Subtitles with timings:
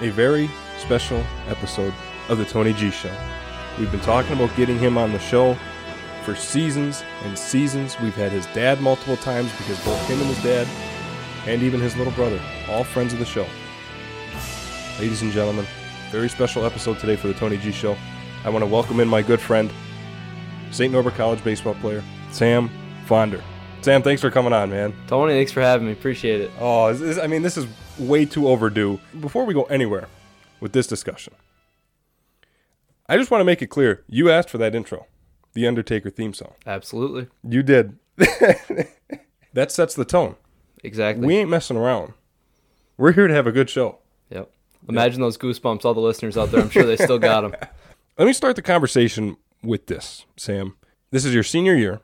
[0.00, 0.48] a very
[0.78, 1.92] special episode
[2.28, 3.12] of the Tony G Show.
[3.78, 5.56] We've been talking about getting him on the show
[6.24, 7.98] for seasons and seasons.
[8.00, 10.66] We've had his dad multiple times because both him and his dad,
[11.46, 13.46] and even his little brother, all friends of the show.
[15.00, 15.66] Ladies and gentlemen,
[16.10, 17.96] very special episode today for the Tony G Show.
[18.44, 19.72] I want to welcome in my good friend,
[20.70, 20.92] St.
[20.92, 22.70] Norbert College baseball player, Sam
[23.06, 23.42] Fonder.
[23.80, 24.92] Sam, thanks for coming on, man.
[25.06, 25.92] Tony, thanks for having me.
[25.92, 26.50] Appreciate it.
[26.60, 27.66] Oh, this, I mean, this is
[27.98, 29.00] way too overdue.
[29.18, 30.08] Before we go anywhere
[30.60, 31.34] with this discussion,
[33.08, 35.06] I just want to make it clear you asked for that intro,
[35.54, 36.54] the Undertaker theme song.
[36.66, 37.28] Absolutely.
[37.42, 37.98] You did.
[38.16, 40.36] that sets the tone.
[40.84, 41.26] Exactly.
[41.26, 42.12] We ain't messing around.
[42.96, 43.98] We're here to have a good show.
[44.30, 44.50] yep.
[44.88, 46.60] Imagine those goosebumps, all the listeners out there.
[46.60, 47.54] I'm sure they still got them.
[48.18, 50.76] Let me start the conversation with this, Sam.
[51.10, 52.00] This is your senior year.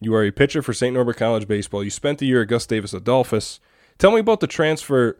[0.00, 0.94] You are a pitcher for St.
[0.94, 1.82] Norbert College Baseball.
[1.82, 3.60] You spent the year at Gustavus Adolphus.
[3.98, 5.18] Tell me about the transfer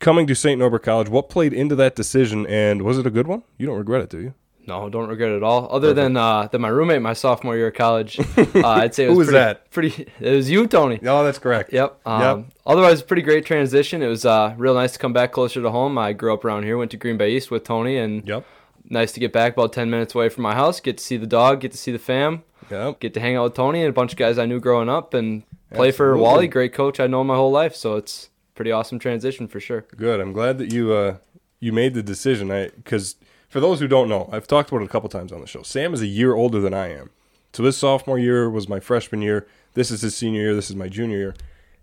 [0.00, 0.58] coming to St.
[0.58, 1.08] Norbert College.
[1.08, 3.42] What played into that decision, and was it a good one?
[3.56, 4.34] You don't regret it, do you?
[4.66, 5.66] No, don't regret it at all.
[5.74, 9.08] Other than uh, than my roommate my sophomore year of college, uh, I'd say it
[9.08, 9.70] was, Who was pretty, that?
[9.70, 10.06] Pretty.
[10.20, 10.98] It was you, Tony.
[11.00, 11.72] No, that's correct.
[11.72, 12.06] Yep.
[12.06, 14.02] Um, Otherwise, pretty great transition.
[14.02, 15.96] It was uh, real nice to come back closer to home.
[15.96, 18.44] I grew up around here, went to Green Bay East with Tony, and Yep.
[18.90, 21.26] nice to get back about 10 minutes away from my house, get to see the
[21.26, 23.00] dog, get to see the fam, Yep.
[23.00, 25.14] get to hang out with Tony and a bunch of guys I knew growing up,
[25.14, 27.74] and play for Wally, great coach I know my whole life.
[27.74, 29.86] So it's pretty awesome transition for sure.
[29.96, 30.20] Good.
[30.20, 31.18] I'm glad that you uh,
[31.60, 32.50] you made the decision.
[32.50, 33.14] I because
[33.48, 35.62] for those who don't know, I've talked about it a couple times on the show.
[35.62, 37.10] Sam is a year older than I am.
[37.52, 39.46] So his sophomore year was my freshman year.
[39.74, 40.54] This is his senior year.
[40.56, 41.34] This is my junior year,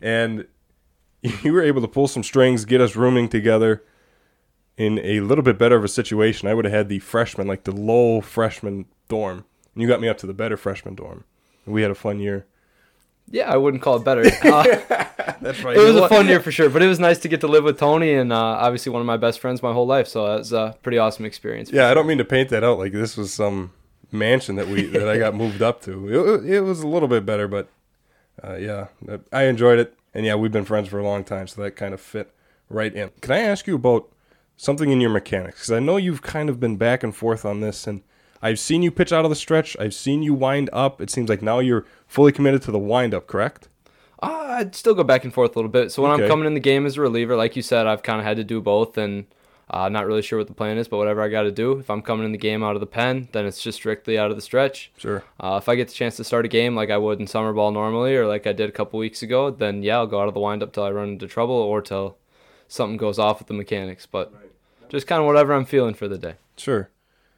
[0.02, 0.48] and
[1.22, 3.82] you were able to pull some strings, get us rooming together
[4.76, 6.50] in a little bit better of a situation.
[6.50, 10.10] I would have had the freshman, like the low freshman dorm, and you got me
[10.10, 11.24] up to the better freshman dorm.
[11.66, 12.48] We had a fun year.
[13.30, 14.24] Yeah, I wouldn't call it better.
[14.46, 14.64] Uh,
[15.42, 15.76] That's right.
[15.76, 17.64] it was a fun year for sure, but it was nice to get to live
[17.64, 20.08] with Tony and uh, obviously one of my best friends my whole life.
[20.08, 21.72] So that was a pretty awesome experience.
[21.72, 23.72] Yeah, I don't mean to paint that out like this was some
[24.12, 26.08] mansion that we that I got moved up to.
[26.44, 27.70] It, it was a little bit better, but
[28.44, 28.88] uh, yeah,
[29.32, 31.94] I enjoyed it, and yeah, we've been friends for a long time, so that kind
[31.94, 32.34] of fit
[32.70, 33.10] right in.
[33.22, 34.10] Can I ask you about
[34.58, 35.56] something in your mechanics?
[35.60, 38.04] Because I know you've kind of been back and forth on this, and
[38.42, 39.76] I've seen you pitch out of the stretch.
[39.80, 41.02] I've seen you wind up.
[41.02, 43.70] It seems like now you're fully committed to the wind up, correct?
[44.22, 45.92] Uh, I'd still go back and forth a little bit.
[45.92, 46.24] So when Okay.
[46.24, 48.38] I'm coming in the game as a reliever, like you said, I've kind of had
[48.38, 49.26] to do both, and
[49.70, 51.80] uh, not really sure what the plan is, but whatever I got to do.
[51.80, 54.30] If I'm coming in the game out of the pen, then it's just strictly out
[54.30, 54.92] of the stretch.
[54.98, 55.24] Sure.
[55.40, 57.52] Uh, if I get the chance to start a game like I would in summer
[57.52, 60.28] ball normally, or like I did a couple weeks ago, then yeah, I'll go out
[60.28, 62.18] of the windup till I run into trouble or till
[62.68, 64.06] something goes off with the mechanics.
[64.06, 64.32] But
[64.90, 66.36] just kind of whatever I'm feeling for the day.
[66.58, 66.90] Sure.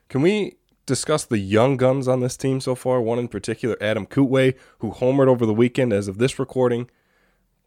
[0.09, 0.57] Can we
[0.87, 2.99] discuss the young guns on this team so far?
[2.99, 6.89] One in particular, Adam Kootway, who homered over the weekend as of this recording.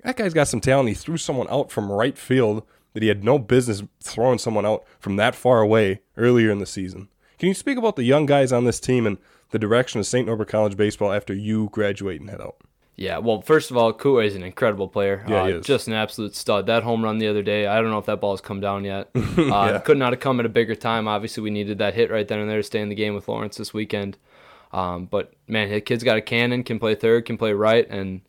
[0.02, 0.88] That guy's got some talent.
[0.88, 4.84] He threw someone out from right field that he had no business throwing someone out
[4.98, 7.08] from that far away earlier in the season.
[7.38, 9.18] Can you speak about the young guys on this team and
[9.50, 10.26] the direction of St.
[10.26, 12.56] Norbert College baseball after you graduate and head out?
[13.00, 15.24] Yeah, well, first of all, Koué is an incredible player.
[15.26, 15.64] Yeah, uh, he is.
[15.64, 16.66] Just an absolute stud.
[16.66, 18.84] That home run the other day, I don't know if that ball has come down
[18.84, 19.08] yet.
[19.16, 19.78] Uh, Yeah.
[19.78, 21.08] Could not have come at a bigger time.
[21.08, 23.26] Obviously, we needed that hit right then and there to stay in the game with
[23.26, 24.18] Lawrence this weekend.
[24.70, 27.88] Um, but, man, the kid's got a cannon, can play third, can play right.
[27.88, 28.20] And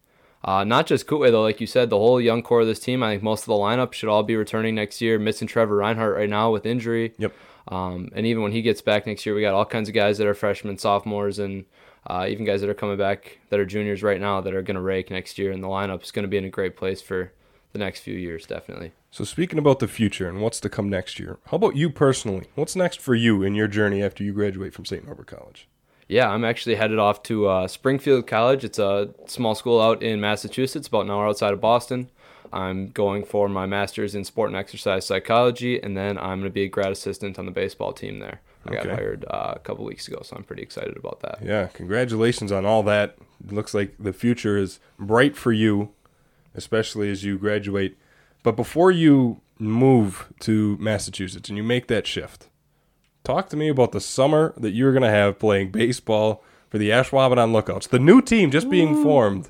[0.46, 3.04] uh, not just Koué, though, like you said, the whole young core of this team,
[3.04, 5.20] I think most of the lineup should all be returning next year.
[5.20, 7.14] Missing Trevor Reinhardt right now with injury.
[7.18, 7.34] Yep.
[7.68, 10.18] Um, and even when he gets back next year, we got all kinds of guys
[10.18, 11.66] that are freshmen, sophomores, and
[12.08, 14.76] uh, even guys that are coming back that are juniors right now that are going
[14.76, 15.52] to rake next year.
[15.52, 17.32] And the lineup is going to be in a great place for
[17.74, 18.92] the next few years, definitely.
[19.12, 22.48] So, speaking about the future and what's to come next year, how about you personally?
[22.56, 25.06] What's next for you in your journey after you graduate from St.
[25.06, 25.68] Norbert College?
[26.08, 28.66] Yeah, I'm actually headed off to uh, Springfield College.
[28.66, 32.10] It's a small school out in Massachusetts, about an hour outside of Boston.
[32.52, 36.50] I'm going for my master's in sport and exercise psychology, and then I'm going to
[36.50, 38.42] be a grad assistant on the baseball team there.
[38.66, 41.40] I got hired uh, a couple weeks ago, so I'm pretty excited about that.
[41.44, 43.18] Yeah, congratulations on all that.
[43.44, 45.92] It looks like the future is bright for you,
[46.54, 47.98] especially as you graduate.
[48.44, 52.50] But before you move to Massachusetts and you make that shift,
[53.24, 56.90] talk to me about the summer that you're going to have playing baseball for the
[56.90, 59.50] Ashwaubenon Lookouts, the new team just being formed.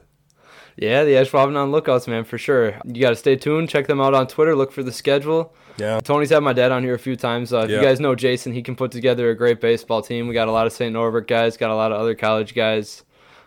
[0.77, 2.79] Yeah, the Ashwaubenon Lookouts, man, for sure.
[2.85, 3.69] You got to stay tuned.
[3.69, 4.55] Check them out on Twitter.
[4.55, 5.53] Look for the schedule.
[5.77, 7.53] Yeah, Tony's had my dad on here a few times.
[7.53, 7.77] Uh, if Yeah.
[7.77, 10.27] you guys know Jason, he can put together a great baseball team.
[10.27, 10.91] We got a lot of St.
[10.93, 13.03] Norbert guys, got a lot of other college guys,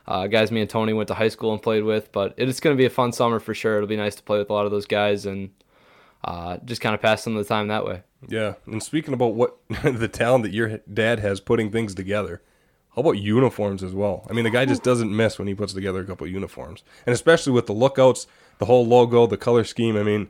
[0.07, 2.11] uh, guys me and Tony went to high school and played with.
[2.13, 3.77] But it is going to be a fun summer for sure.
[3.77, 5.51] It'll be nice to play with a lot of those guys and
[6.25, 8.03] uh, just kind of pass some of the time that way.
[8.29, 8.55] yeah.
[8.67, 12.41] And speaking about what the talent that your dad has putting things together,
[12.97, 14.27] how about uniforms as well?
[14.31, 17.13] I mean, the guy just doesn't miss when he puts together a couple uniforms, and
[17.13, 18.27] especially with the lookouts,
[18.59, 19.97] the whole logo, the color scheme.
[19.97, 20.29] I mean,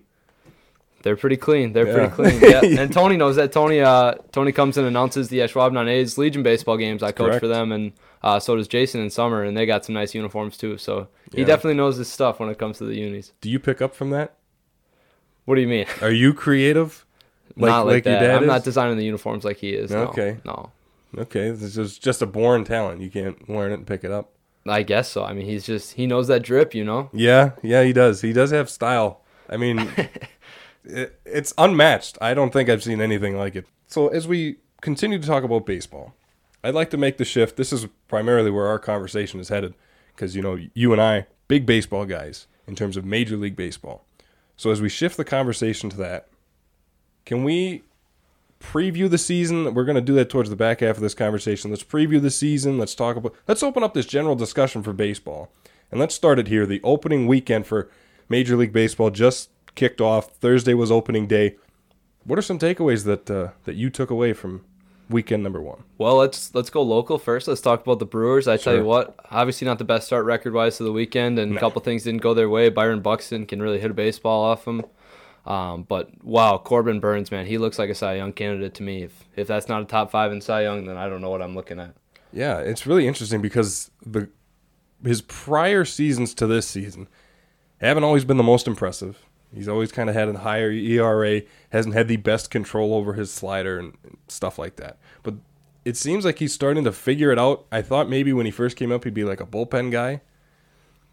[1.04, 1.74] They're pretty clean.
[1.74, 2.08] They're Yeah.
[2.08, 2.40] pretty clean.
[2.72, 2.80] Yeah.
[2.82, 3.52] and Tony knows that.
[3.52, 7.02] Tony uh, Tony comes and announces the uh, Schwab A's Legion baseball games.
[7.02, 7.40] I coach Correct.
[7.40, 7.92] for them, and
[8.22, 10.78] uh, so does Jason in summer, and they got some nice uniforms too.
[10.78, 11.46] So he Yeah.
[11.46, 13.32] definitely knows his stuff when it comes to the unis.
[13.42, 14.34] Do you pick up from that?
[15.44, 15.84] What do you mean?
[16.00, 17.04] Are you creative?
[17.56, 18.20] not like, your that.
[18.20, 18.48] dad I'm is?
[18.48, 19.90] not designing the uniforms like he is.
[19.90, 20.04] no.
[20.04, 20.38] Okay.
[20.44, 20.70] No.
[21.16, 23.00] Okay, this is just a born talent.
[23.02, 24.30] You can't learn it and pick it up.
[24.66, 25.22] I guess so.
[25.22, 27.10] I mean, he's just he knows that drip, you know.
[27.12, 28.22] Yeah, yeah, he does.
[28.22, 29.20] He does have style.
[29.48, 29.86] I mean,
[30.84, 32.19] it, it's unmatched.
[32.20, 33.66] I don't think I've seen anything like it.
[33.86, 36.14] So, as we continue to talk about baseball,
[36.62, 37.56] I'd like to make the shift.
[37.56, 39.75] This is primarily where our conversation is headed
[40.14, 44.04] because, you know, you and I, big baseball guys in terms of Major League Baseball.
[44.56, 46.28] So, as we shift the conversation to that,
[47.25, 47.82] can we
[48.60, 49.75] preview the season?
[49.75, 51.70] We're going to do that towards the back half of this conversation.
[51.70, 52.78] Let's preview the season.
[52.78, 55.50] Let's talk about, let's open up this general discussion for baseball.
[55.90, 56.66] And let's start it here.
[56.66, 57.90] The opening weekend for
[58.28, 60.30] Major League Baseball just kicked off.
[60.36, 61.56] Thursday was opening day.
[62.24, 64.64] What are some takeaways that uh, that you took away from
[65.10, 65.84] weekend number one?
[65.98, 67.48] Well, let's let's go local first.
[67.48, 68.48] Let's talk about the Brewers.
[68.48, 71.56] I tell you what, obviously not the best start record wise to the weekend, and
[71.56, 72.68] a couple things didn't go their way.
[72.70, 74.84] Byron Buxton can really hit a baseball off him.
[75.46, 79.02] Um, but wow, Corbin Burnes, man, he looks like a Cy Young candidate to me.
[79.02, 81.42] If if that's not a top five in Cy Young, then I don't know what
[81.42, 81.94] I'm looking at.
[82.32, 84.30] Yeah, it's really interesting because the
[85.04, 87.08] his prior seasons to this season
[87.78, 89.18] haven't always been the most impressive.
[89.54, 93.30] He's always kind of had a higher ERA, hasn't had the best control over his
[93.32, 94.98] slider and and stuff like that.
[95.22, 95.34] But
[95.84, 97.66] it seems like he's starting to figure it out.
[97.70, 100.20] I thought maybe when he first came up he'd be like a bullpen guy.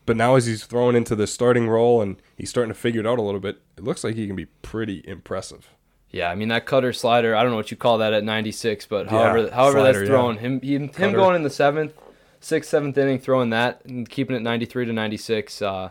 [0.05, 3.07] But now as he's thrown into the starting role and he's starting to figure it
[3.07, 5.69] out a little bit, it looks like he can be pretty impressive.
[6.09, 7.35] Yeah, I mean that cutter slider.
[7.35, 10.09] I don't know what you call that at 96, but Yeah, however, however slider, that's
[10.09, 10.15] yeah.
[10.15, 11.15] thrown, him he, him Cutter.
[11.15, 11.93] going in the seventh,
[12.39, 15.61] sixth, seventh inning, throwing that and keeping it 93 to 96.
[15.61, 15.89] Uh,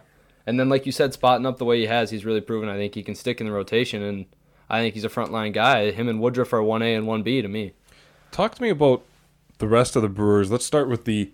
[0.50, 2.68] and then like you said, spotting up the way he has, he's really proven.
[2.68, 4.26] I think he can stick in the rotation, and
[4.68, 5.92] I think he's a frontline guy.
[5.92, 7.72] Him and Woodruff are one A and one B to me.
[8.32, 9.04] Talk to me about
[9.58, 10.50] the rest of the Brewers.
[10.50, 11.32] Let's start with the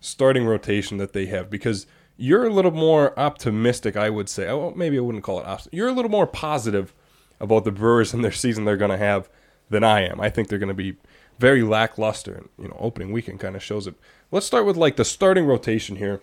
[0.00, 1.86] starting rotation that they have because
[2.16, 4.48] you're a little more optimistic, I would say.
[4.48, 5.74] Oh, maybe I wouldn't call it optimistic.
[5.74, 6.92] You're a little more positive
[7.38, 9.28] about the Brewers and their season they're going to have
[9.70, 10.20] than I am.
[10.20, 10.96] I think they're going to be
[11.38, 13.94] very lackluster, and you know, opening weekend kind of shows it.
[14.32, 16.20] Let's start with like the starting rotation here.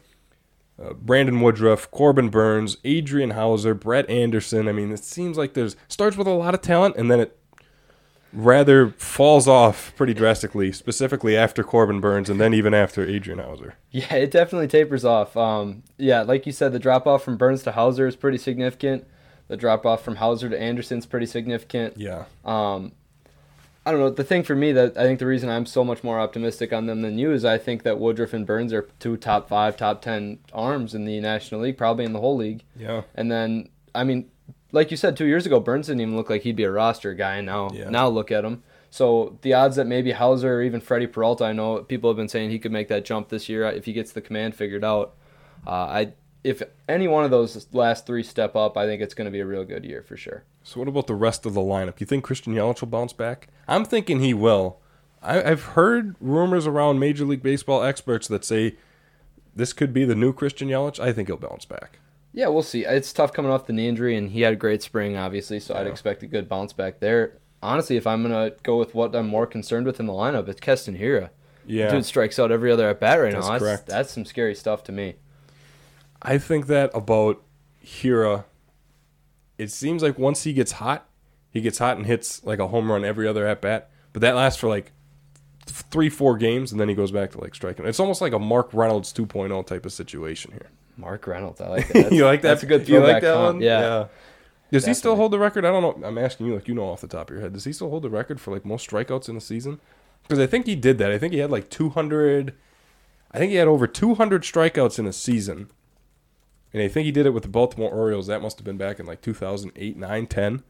[0.82, 4.68] Uh, Brandon Woodruff, Corbin Burnes, Adrian Houser, Brett Anderson.
[4.68, 7.38] I mean, it seems like there's starts with a lot of talent and then it
[8.34, 13.76] rather falls off pretty drastically, specifically after Corbin Burnes and then even after Adrian Houser.
[13.92, 15.38] Yeah, it definitely tapers off.
[15.38, 19.06] Um, yeah, like you said, the drop off from Burnes to Houser is pretty significant.
[19.50, 21.98] The drop off from Houser to Anderson's pretty significant.
[21.98, 22.26] Yeah.
[22.44, 22.94] Um,
[23.86, 24.10] I don't know.
[24.10, 26.86] The thing for me that I think the reason I'm so much more optimistic on
[26.86, 30.02] them than you is I think that Woodruff and Burnes are two top five, top
[30.02, 32.64] ten arms in the National League, probably in the whole league.
[32.78, 33.02] Yeah.
[33.14, 34.30] And then, I mean,
[34.72, 37.14] like you said, two years ago, Burnes didn't even look like he'd be a roster
[37.14, 37.36] guy.
[37.36, 37.90] And now, Yeah.
[37.90, 38.64] now look at him.
[38.90, 42.30] So the odds that maybe Houser or even Freddie Peralta, I know people have been
[42.30, 45.16] saying he could make that jump this year if he gets the command figured out.
[45.68, 46.14] Uh, I
[46.44, 49.40] if any one of those last three step up, I think it's going to be
[49.40, 50.44] a real good year for sure.
[50.64, 52.00] So what about the rest of the lineup?
[52.00, 53.48] You think Christian Yelich will bounce back?
[53.68, 54.80] I'm thinking he will.
[55.22, 58.76] I, I've heard rumors around Major League Baseball experts that say
[59.56, 61.00] this could be the new Christian Yelich.
[61.00, 62.00] I think he'll bounce back.
[62.34, 62.84] Yeah, we'll see.
[62.84, 65.76] It's tough coming off the knee injury, and he had a great spring, obviously, so
[65.76, 67.38] I'd expect a good bounce back there.
[67.62, 70.48] Honestly, if I'm going to go with what I'm more concerned with in the lineup,
[70.50, 71.30] it's Keston Hiura.
[71.66, 71.92] Yeah.
[71.92, 73.52] Dude strikes out every other at bat right That's now.
[73.54, 73.86] That's, correct.
[73.86, 75.16] that's some scary stuff to me.
[76.24, 77.44] I think that about
[77.86, 78.46] Hiura.
[79.58, 81.08] It seems like once he gets hot,
[81.52, 83.90] he gets hot and hits like a home run every other at bat.
[84.14, 84.92] But that lasts for like
[85.66, 87.86] three, four games, and then he goes back to like striking.
[87.86, 90.70] It's almost like a Mark Reynolds 2.0 type of situation here.
[90.98, 92.12] Mark Reynolds, I like that.
[92.12, 92.50] You like that?
[92.50, 93.56] That's a good you like that comp.
[93.56, 93.62] one?
[93.62, 94.08] Yeah.
[94.72, 95.66] Does he still hold the record?
[95.66, 96.08] I don't know.
[96.08, 97.54] I'm asking you, like you know off the top of your head.
[97.54, 99.80] Does he still hold the record for like most strikeouts in a season?
[100.24, 101.12] Because I think he did that.
[101.12, 102.56] I think he had like 200.
[103.32, 105.70] I think he had over 200 strikeouts in a season.
[106.74, 108.28] And I think he did it with the Baltimore Orioles.
[108.28, 110.64] That must have been back in like 2008, 9, 10.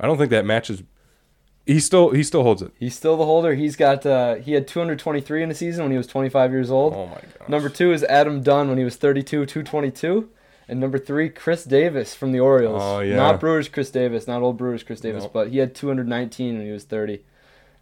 [0.00, 0.82] I don't think that matches.
[1.64, 2.72] He still he still holds it.
[2.78, 3.54] He's still the holder.
[3.54, 6.94] He's got uh, he had 223 in a season when he was 25 years old.
[6.94, 7.48] Oh my god.
[7.48, 10.28] Number two is Adam Dunn when he was 32, 222.
[10.68, 12.82] And number three, Chris Davis from the Orioles.
[12.82, 13.14] Oh, yeah.
[13.16, 15.32] Not Brewers Chris Davis, not old Brewers Chris Davis, Nope.
[15.32, 17.20] but he had 219 when he was 30.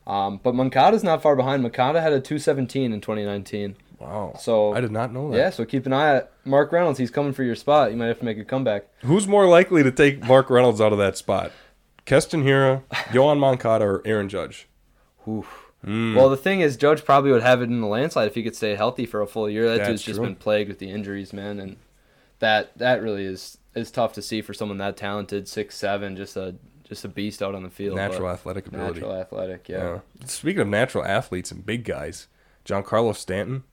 [0.06, 1.62] Um, but Moncada's not far behind.
[1.62, 3.76] Moncada had a 217 in 2019.
[4.04, 4.34] Wow.
[4.38, 5.36] So I did not know that.
[5.36, 6.98] yeah, so keep an eye at Mark Reynolds.
[6.98, 7.90] He's coming for your spot.
[7.90, 8.86] You might have to make a comeback.
[9.02, 11.52] Who's more likely to take Mark Reynolds out of that spot?
[12.04, 14.68] Keston Hiura, Yoán Moncada, or Aaron Judge?
[15.26, 15.72] Oof.
[15.84, 16.14] Hmm.
[16.14, 18.56] Well, the thing is, Judge probably would have it in the landslide if he could
[18.56, 19.68] stay healthy for a full year.
[19.68, 20.26] That That's dude's just true.
[20.26, 21.76] been plagued with the injuries, man, and
[22.38, 26.36] that that really is is tough to see for someone that talented, six seven, just
[26.36, 27.96] a just a beast out on the field.
[27.96, 29.00] Natural athletic ability.
[29.00, 29.78] natural athletic, yeah.
[29.78, 29.98] Yeah.
[30.26, 32.28] Speaking of natural athletes and big guys,
[32.64, 33.64] Giancarlo Stanton,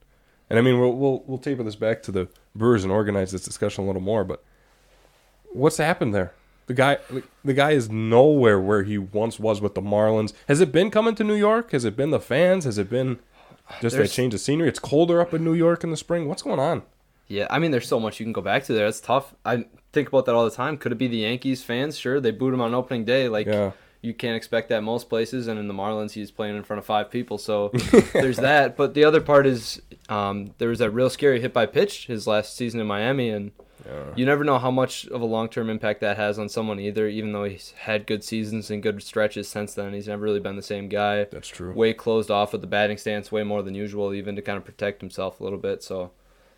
[0.52, 3.42] and I mean we'll we'll we'll taper this back to the Brewers and organize this
[3.44, 4.44] discussion a little more, but
[5.52, 6.32] what's happened there?
[6.66, 6.98] The guy
[7.44, 10.32] the guy is nowhere where he once was with the Marlins.
[10.48, 11.72] Has it been coming to New York?
[11.72, 12.64] Has it been the fans?
[12.64, 13.18] Has it been
[13.80, 14.68] just that change of scenery?
[14.68, 16.28] It's colder up in New York in the spring.
[16.28, 16.82] What's going on?
[17.28, 18.86] Yeah, I mean, there's so much you can go back to there.
[18.86, 19.34] It's tough.
[19.44, 20.76] I think about that all the time.
[20.76, 21.96] Could it be the Yankees fans?
[21.96, 23.28] Sure, they booed him on opening day.
[23.28, 23.72] Like, Yeah.
[24.02, 25.46] you can't expect that most places.
[25.46, 27.38] And in the Marlins, he's playing in front of five people.
[27.38, 27.68] So
[28.12, 28.76] there's that.
[28.76, 29.80] But the other part is
[30.12, 33.30] um, there was that real scary hit by pitch his last season in Miami.
[33.30, 33.52] And
[34.14, 37.08] you never know how much of a long term impact that has on someone either,
[37.08, 39.94] even though he's had good seasons and good stretches since then.
[39.94, 41.24] He's never really been the same guy.
[41.24, 41.72] That's true.
[41.72, 44.64] Way closed off with the batting stance, way more than usual, even to kind of
[44.64, 45.82] protect himself a little bit.
[45.82, 46.10] So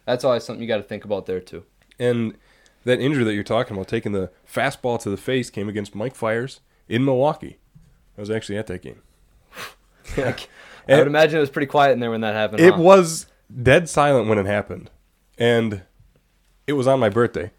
[0.04, 1.64] that's always something you got to think about there, too.
[1.98, 2.36] And
[2.82, 6.16] that injury that you're talking about, taking the fastball to the face, came against Mike
[6.16, 7.58] Fiers in Milwaukee.
[8.18, 9.02] I was actually at that game.
[10.88, 12.60] I would imagine it was pretty quiet in there when that happened.
[12.60, 12.80] It huh?
[12.80, 13.26] was
[13.62, 14.90] dead silent when it happened,
[15.38, 15.82] and
[16.66, 17.50] it was on my birthday.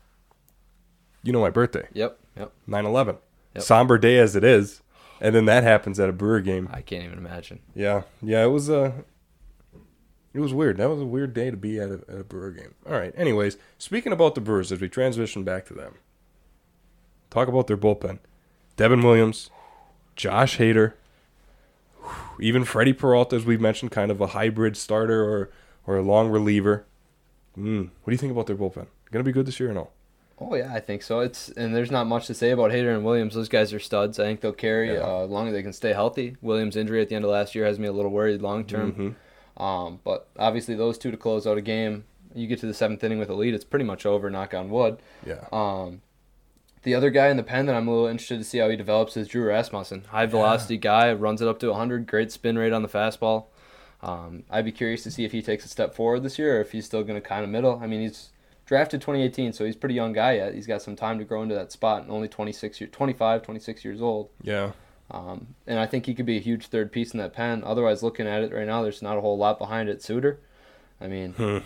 [1.24, 2.52] You know my birthday, Yep, yep.
[2.70, 3.18] 9/11.
[3.56, 3.64] Yep.
[3.64, 4.82] Somber day as it is,
[5.20, 6.70] and then that happens at a Brewer game.
[6.72, 7.60] I can't even imagine.
[7.74, 9.06] Yeah, yeah, it was a.
[10.34, 10.78] It was weird.
[10.78, 12.74] That was a weird day to be at a, at a Brewer game.
[12.86, 13.14] All right.
[13.16, 15.94] Anyways, speaking about the Brewers, as we transition back to them,
[17.30, 18.20] talk about their bullpen.
[18.76, 19.50] Devin Williams,
[20.18, 20.92] Josh Hader,
[22.40, 25.50] even Freddie Peralta, as we've mentioned, kind of a hybrid starter or
[25.88, 26.86] or a long reliever.
[27.58, 28.88] Mm, what do you think about their bullpen?
[29.12, 29.90] Going to be good this year or no?
[30.38, 31.22] Oh yeah, I think so.
[31.22, 33.36] It's and there's not much to say about Hader and Williams.
[33.36, 34.20] Those guys are studs.
[34.20, 35.00] I think they'll carry Yeah.
[35.08, 36.36] uh, as long as they can stay healthy.
[36.42, 38.92] Williams' injury at the end of last year has me a little worried long term.
[38.92, 39.64] Mm-hmm.
[39.64, 42.04] Um, but obviously those two to close out a game.
[42.34, 44.30] You get to the seventh inning with a lead, it's pretty much over.
[44.30, 44.98] Knock on wood.
[45.26, 45.46] Yeah.
[45.54, 46.02] Um,
[46.84, 48.76] the other guy in the pen that I'm a little interested to see how he
[48.76, 50.04] develops is Drew Rasmussen.
[50.10, 53.46] High velocity guy, runs it up to 100, great spin rate on the fastball.
[54.06, 56.62] Um, I'd be curious to see if he takes a step forward this year or
[56.62, 57.80] if he's still going to kind of middle.
[57.82, 58.30] I mean, he's
[58.68, 60.54] drafted 2018, so he's a pretty young guy yet.
[60.54, 63.84] He's got some time to grow into that spot, and only 26 year, 25, 26
[63.84, 64.30] years old.
[64.44, 64.72] Yeah.
[65.10, 67.64] Um, and I think he could be a huge third piece in that pen.
[67.66, 70.02] Otherwise, looking at it right now, there's not a whole lot behind it.
[70.04, 70.40] Suter,
[71.02, 71.58] I mean, Hmm.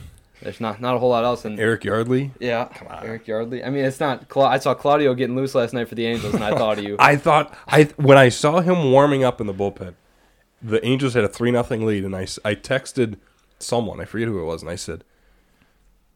[0.42, 1.44] there's not not a whole lot else.
[1.46, 2.32] And Eric Yardley.
[2.40, 3.06] yeah, come on.
[3.06, 3.64] Eric Yardley.
[3.64, 4.28] I mean, it's not.
[4.30, 6.84] Cla- I saw Claudio getting loose last night for the Angels, and I thought of
[6.86, 6.96] you.
[7.00, 9.94] I thought I when I saw him warming up in the bullpen,
[10.62, 13.18] the Angels had a three nothing lead, and I I texted
[13.60, 15.04] someone I forget who it was, and I said,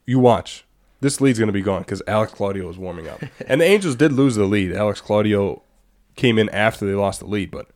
[0.06, 0.66] "You watch,
[1.02, 4.12] this lead's gonna be gone because Alex Claudio is warming up." and the Angels did
[4.12, 4.74] lose the lead.
[4.74, 5.62] Alex Claudio
[6.16, 7.68] came in after they lost the lead, but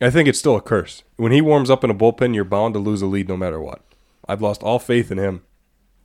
[0.00, 1.02] I think it's still a curse.
[1.16, 3.60] When he warms up in a bullpen, you're bound to lose a lead no matter
[3.60, 3.82] what.
[4.28, 5.42] I've lost all faith in him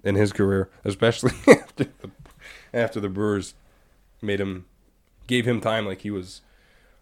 [0.03, 2.11] in his career, especially after the,
[2.73, 3.55] after the Brewers
[4.21, 4.65] made him
[5.27, 6.41] gave him time like he was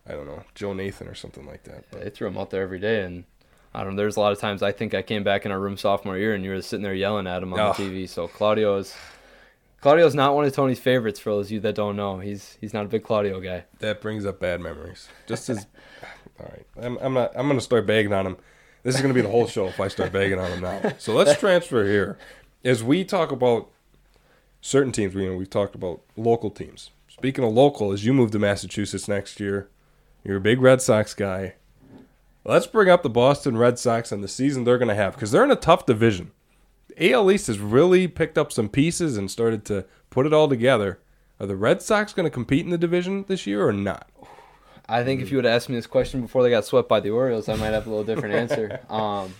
[0.07, 1.85] I don't know, Joe Nathan or something like that.
[1.91, 3.25] But They threw him out there every day, and
[3.73, 4.01] I don't know.
[4.01, 6.33] There's a lot of times I think I came back in our room sophomore year,
[6.33, 7.73] and you were sitting there yelling at him on Oh.
[7.73, 8.07] the TV.
[8.09, 8.95] So Claudio is.
[9.81, 12.17] Claudio's not one of Tony's favorites for those of you that don't know.
[12.19, 13.65] He's he's not a big Claudio guy.
[13.79, 15.07] that brings up bad memories.
[15.27, 15.67] Just as
[16.39, 17.31] all right, I'm, I'm not.
[17.35, 18.37] I'm gonna start begging on him.
[18.83, 20.93] This is gonna be the whole show if I start begging on him now.
[20.97, 22.17] So let's transfer here.
[22.63, 23.69] As we talk about
[24.61, 26.89] certain teams, we you know we've talked about local teams.
[27.07, 29.69] Speaking of local, as you move to Massachusetts next year,
[30.27, 31.55] you're a big Red Sox guy.
[32.43, 35.43] Let's bring up the Boston Red Sox and the season they're gonna have because they're
[35.43, 36.31] in a tough division.
[36.99, 40.99] AL East has really picked up some pieces and started to put it all together.
[41.39, 44.09] Are the Red Sox going to compete in the division this year or not?
[44.89, 46.99] I think if you would have asked me this question before they got swept by
[46.99, 48.79] the Orioles, I might have a little different answer.
[48.89, 49.33] Um,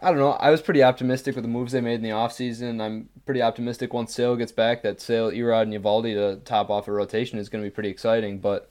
[0.00, 0.30] I don't know.
[0.30, 2.80] I was pretty optimistic with the moves they made in the offseason.
[2.80, 6.86] I'm pretty optimistic once Sale gets back that Sale, E-Rod, and Eovaldi to top off
[6.86, 8.38] a rotation is going to be pretty exciting.
[8.38, 8.70] But,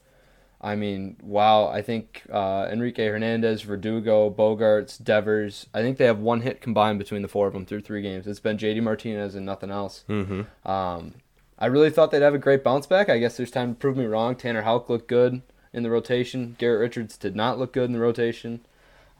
[0.60, 1.68] I mean, wow.
[1.68, 6.98] I think uh, Enrique Hernandez, Verdugo, Bogaerts, Devers, I think they have one hit combined
[6.98, 8.26] between the four of them through three games.
[8.26, 10.04] It's been JD Martinez and nothing else.
[10.10, 10.70] Mm-hmm.
[10.70, 11.14] Um,
[11.60, 13.10] I really thought they'd have a great bounce back.
[13.10, 14.36] I guess there's time to prove me wrong.
[14.36, 15.42] Tanner Houck looked good
[15.74, 16.56] in the rotation.
[16.58, 18.62] Garrett Richards did not look good in the rotation.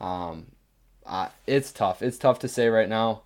[0.00, 0.46] Um,
[1.06, 2.02] uh, it's tough.
[2.02, 3.22] It's tough to say right now.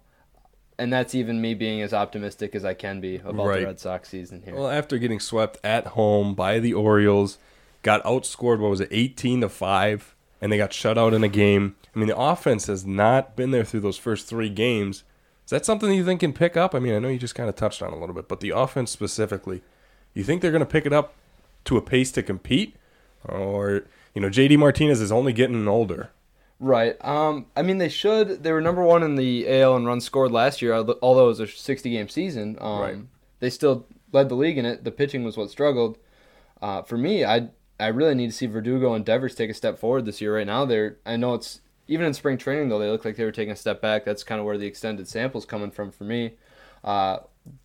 [0.78, 3.60] And that's even me being as optimistic as I can be about Right.
[3.60, 4.54] the Red Sox season here.
[4.54, 7.38] Well, after getting swept at home by the Orioles,
[7.82, 8.58] got outscored.
[8.58, 11.76] What was it, eighteen to five, and they got shut out in a game.
[11.94, 15.04] I mean, the offense has not been there through those first three games.
[15.44, 16.74] Is that something you think can pick up?
[16.74, 18.50] I mean, I know you just kind of touched on a little bit, but the
[18.50, 19.62] offense specifically,
[20.14, 21.14] you think they're going to pick it up
[21.64, 22.76] to a pace to compete,
[23.24, 23.84] or
[24.14, 26.10] you know, JD Martinez is only getting older.
[26.60, 26.96] Right.
[27.04, 27.46] Um.
[27.56, 28.42] I mean, they should.
[28.44, 31.40] They were number one in the AL in runs scored last year, although it was
[31.40, 32.56] a 60 game season.
[32.60, 32.96] Um, Right.
[33.40, 34.84] They still led the league in it.
[34.84, 35.98] The pitching was what struggled.
[36.60, 37.48] Uh, for me, I
[37.82, 40.36] I really need to see Verdugo and Devers take a step forward this year.
[40.36, 43.24] Right now, they're I know it's even in spring training though they look like they
[43.24, 44.04] were taking a step back.
[44.04, 46.34] That's kind of where the extended sample's coming from for me.
[46.84, 47.18] Uh,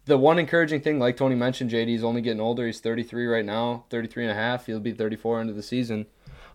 [0.06, 2.66] the one encouraging thing, like Tony mentioned, JD is only getting older.
[2.66, 4.66] He's 33 right now, 33 and a half.
[4.66, 6.08] He'll be 34 into the season.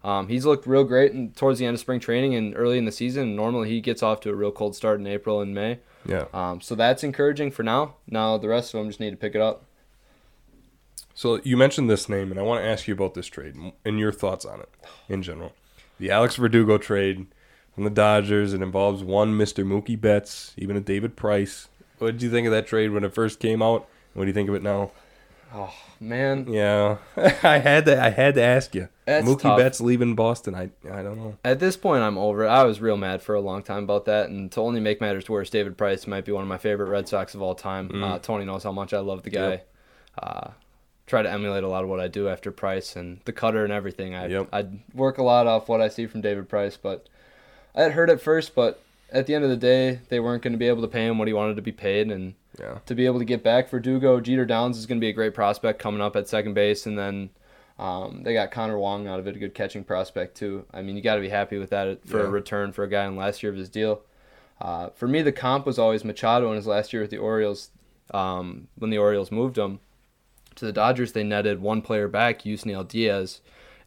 [0.04, 2.84] Um, he's looked real great in, towards the end of spring training and early in
[2.84, 3.36] the season.
[3.36, 5.78] Normally, he gets off to a real cold start in April and May.
[6.04, 6.24] Yeah.
[6.34, 7.94] Um, so that's encouraging for now.
[8.08, 9.64] Now the rest of them just need to pick it up.
[11.14, 13.54] So you mentioned this name, and I want to ask you about this trade
[13.84, 14.68] and your thoughts on it
[15.08, 15.52] in general.
[15.98, 17.26] The Alex Verdugo trade
[17.74, 18.54] from the Dodgers.
[18.54, 19.64] It involves one Mr.
[19.64, 21.68] Mookie Betts, even a David Price.
[21.98, 23.88] What did you think of that trade when it first came out?
[24.14, 24.90] What do you think of it now?
[25.54, 26.96] Oh man, Yeah,
[27.42, 28.02] I had to.
[28.02, 28.88] I had to ask you.
[29.04, 29.58] That's Mookie tough.
[29.58, 30.54] Betts leaving Boston.
[30.54, 31.36] I I don't know.
[31.44, 32.48] At this point, I'm over it.
[32.48, 35.28] I was real mad for a long time about that, and to only make matters
[35.28, 38.02] worse, David Price might be one of my favorite Red Sox of all time.
[38.02, 39.40] Uh, Tony knows how much I love the guy.
[39.40, 39.50] Mm.
[39.50, 39.68] Yep.
[40.22, 40.50] Uh,
[41.12, 43.72] try to emulate a lot of what I do after Price and the cutter and
[43.72, 44.14] everything.
[44.14, 44.48] I Yep.
[44.50, 44.64] I
[44.94, 47.06] work a lot off what I see from David Price, but
[47.74, 48.80] I had heard at first, but
[49.12, 51.18] at the end of the day, they weren't going to be able to pay him
[51.18, 52.78] what he wanted to be paid, and Yeah.
[52.86, 55.34] to be able to get back Verdugo, Jeter Downs is going to be a great
[55.34, 57.28] prospect coming up at second base, and then
[57.78, 60.64] um, they got Connor Wong out of it, a good catching prospect too.
[60.72, 62.24] I mean, you got to be happy with that for Yeah.
[62.26, 64.00] a return for a guy in last year of his deal.
[64.62, 67.70] Uh, for me, the comp was always Machado in his last year with the Orioles.
[68.14, 69.80] Um, when the Orioles moved him
[70.56, 73.40] to the Dodgers, they netted one player back, Yusniel Diaz,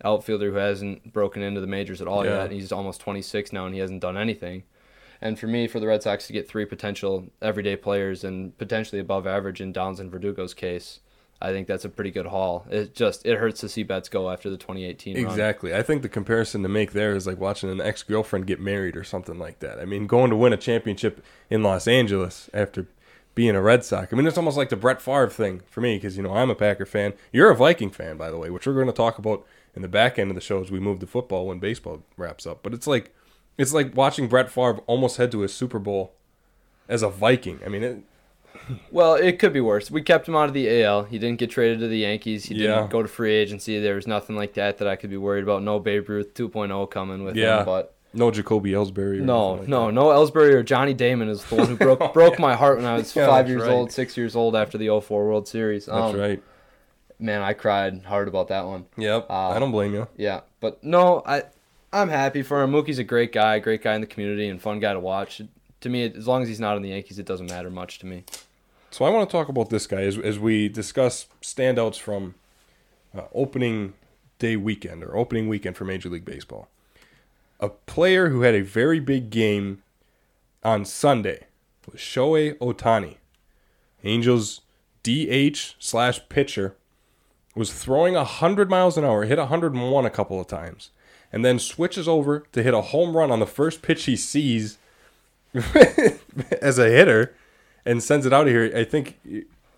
[0.03, 2.43] outfielder who hasn't broken into the majors at all Yeah.
[2.43, 2.51] yet.
[2.51, 4.63] He's almost 26 now, and he hasn't done anything.
[5.21, 8.99] And for me, for the Red Sox to get three potential everyday players and potentially
[8.99, 10.99] above average in Downs and Verdugo's case,
[11.41, 12.65] I think that's a pretty good haul.
[12.69, 15.25] It just it hurts to see Betts go after the 2018 run.
[15.25, 15.73] Exactly.
[15.75, 18.95] I think the comparison to make there is like watching an ex girlfriend get married
[18.95, 19.79] or something like that.
[19.79, 22.87] I mean, going to win a championship in Los Angeles after
[23.35, 24.11] being a Red Sox.
[24.11, 26.49] I mean, it's almost like the Brett Favre thing for me because, you know, I'm
[26.49, 27.13] a Packer fan.
[27.31, 29.45] You're a Viking fan, by the way, which we're going to talk about
[29.75, 32.47] in the back end of the show as we move to football when baseball wraps
[32.47, 32.63] up.
[32.63, 33.13] But it's like,
[33.57, 36.13] it's like watching Brett Favre almost head to a Super Bowl
[36.87, 37.59] as a Viking.
[37.65, 37.97] I mean, it,
[38.91, 39.91] Well, it could be worse.
[39.91, 41.03] We kept him out of the AL.
[41.03, 42.45] He didn't get traded to the Yankees.
[42.45, 42.75] He Yeah.
[42.75, 43.79] didn't go to free agency.
[43.81, 45.61] There was nothing like that that I could be worried about.
[45.61, 47.59] No Babe Ruth 2.0 coming with Yeah.
[47.59, 47.65] him.
[47.65, 49.19] But no Jacoby Ellsbury.
[49.21, 49.91] No, like no, that.
[49.93, 52.95] no Ellsbury or Johnny Damon is the one who broke broke my heart when I
[52.95, 53.71] was Yeah, five years right.
[53.71, 55.85] old, six years old after the 04 World Series.
[55.85, 56.41] That's Um, right.
[57.19, 58.85] Man, I cried hard about that one.
[58.97, 59.27] Yep.
[59.29, 60.07] uh, I don't blame you.
[60.17, 61.43] Yeah, but no, I
[61.93, 62.71] I'm happy for him.
[62.71, 65.41] Mookie's a great guy, great guy in the community, and fun guy to watch.
[65.81, 68.05] To me, as long as he's not on the Yankees, it doesn't matter much to
[68.05, 68.23] me.
[68.91, 72.35] So I want to talk about this guy as, as we discuss standouts from
[73.15, 73.93] uh, opening
[74.39, 76.67] day weekend or opening weekend for Major League Baseball.
[77.59, 79.81] A player who had a very big game
[80.63, 81.45] on Sunday
[81.89, 83.17] was Shohei Ohtani.
[84.03, 84.61] Angels
[85.03, 86.75] DH slash pitcher
[87.55, 90.91] was throwing 100 miles an hour, hit 101 a couple of times,
[91.31, 94.77] and then switches over to hit a home run on the first pitch he sees
[96.61, 97.33] as a hitter
[97.85, 98.71] and sends it out of here.
[98.75, 99.19] I think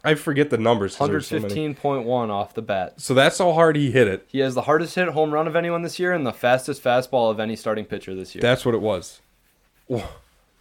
[0.08, 0.96] I forget the numbers.
[0.98, 2.94] there's so 115.1 off the bat.
[3.02, 4.26] So that's how hard he hit it.
[4.32, 7.30] He has the hardest hit home run of anyone this year and the fastest fastball
[7.30, 8.42] of any starting pitcher this year.
[8.42, 9.20] That's what it was.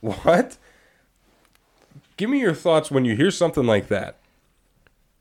[0.00, 0.58] What?
[2.16, 4.16] Give me your thoughts when you hear something like that.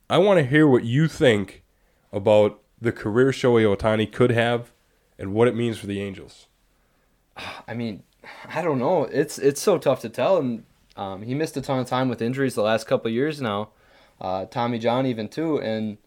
[0.09, 1.63] I want to hear what you think
[2.11, 4.71] about the career Shohei Ohtani could have
[5.19, 6.47] and what it means for the Angels.
[7.67, 8.01] I mean,
[8.47, 9.03] I don't know.
[9.03, 10.37] It's it's so tough to tell.
[10.37, 10.63] And
[10.97, 13.69] um, he missed a ton of time with injuries the last couple of years now.
[14.19, 15.59] Uh, Tommy John even too.
[15.61, 15.97] And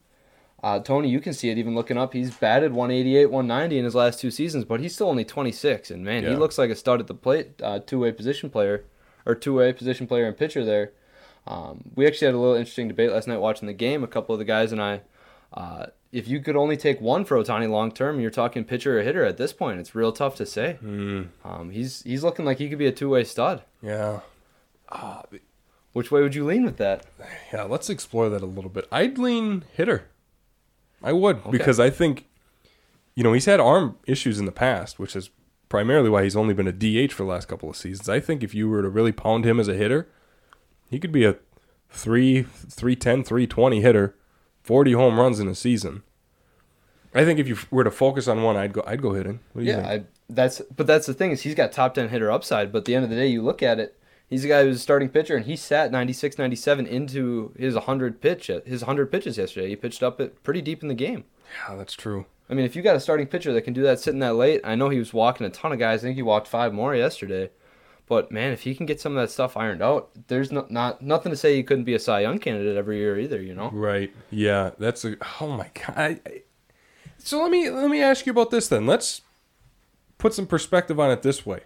[0.62, 2.12] uh, Tony, you can see it even looking up.
[2.12, 5.90] He's batted 188, 190 in his last two seasons, but he's still only 26.
[5.90, 8.84] And man, he looks like a stud at the plate, uh, two way position player
[9.26, 10.92] or two way position player and pitcher there.
[11.46, 14.02] Um, we actually had a little interesting debate last night watching the game.
[14.02, 15.00] A couple of the guys and I.
[15.52, 19.02] Uh, if you could only take one for Ohtani long term, you're talking pitcher or
[19.02, 19.78] hitter at this point.
[19.78, 20.76] It's real tough to say.
[21.44, 23.62] Um, he's he's looking like he could be a two way stud.
[23.82, 24.20] Yeah.
[25.98, 27.06] Which way would you lean with that?
[27.52, 28.86] Yeah, let's explore that a little bit.
[28.92, 30.04] I'd lean hitter.
[31.02, 32.26] I would because I think
[33.18, 35.30] you know, he's had arm issues in the past, which is
[35.68, 38.08] primarily why he's only been a DH for the last couple of seasons.
[38.08, 40.08] I think if you were to really pound him as a hitter,
[40.88, 41.34] he could be a
[41.90, 44.14] 3 310 320 hitter,
[44.62, 46.04] 40 home runs in a season.
[47.12, 49.40] I think if you were to focus on one, I'd go I'd go hitting.
[49.52, 49.88] What do you Yeah?
[49.88, 52.70] I, that's but that's the thing is he's got top ten hitter upside.
[52.70, 54.76] But at the end of the day, you look at it, he's a guy who's
[54.76, 59.38] a starting pitcher, and he sat 96, 97 into his 100 pitch his 100 pitches
[59.38, 59.68] yesterday.
[59.68, 61.24] He pitched up it pretty deep in the game.
[61.68, 62.26] yeah, that's true.
[62.50, 64.62] I mean, if you got a starting pitcher that can do that sitting that late,
[64.64, 66.00] I know he was walking a ton of guys.
[66.00, 67.50] I think he walked five more yesterday.
[68.06, 71.02] But man, if he can get some of that stuff ironed out, there's no, not
[71.02, 73.40] nothing to say he couldn't be a Cy Young candidate every year either.
[73.40, 73.70] You know.
[73.70, 74.14] Right.
[74.30, 74.70] Yeah.
[74.78, 75.16] That's a.
[75.42, 75.94] Oh my god.
[75.94, 76.42] I, I,
[77.18, 78.86] So let me let me ask you about this then.
[78.86, 79.20] Let's
[80.16, 81.64] put some perspective on it this way.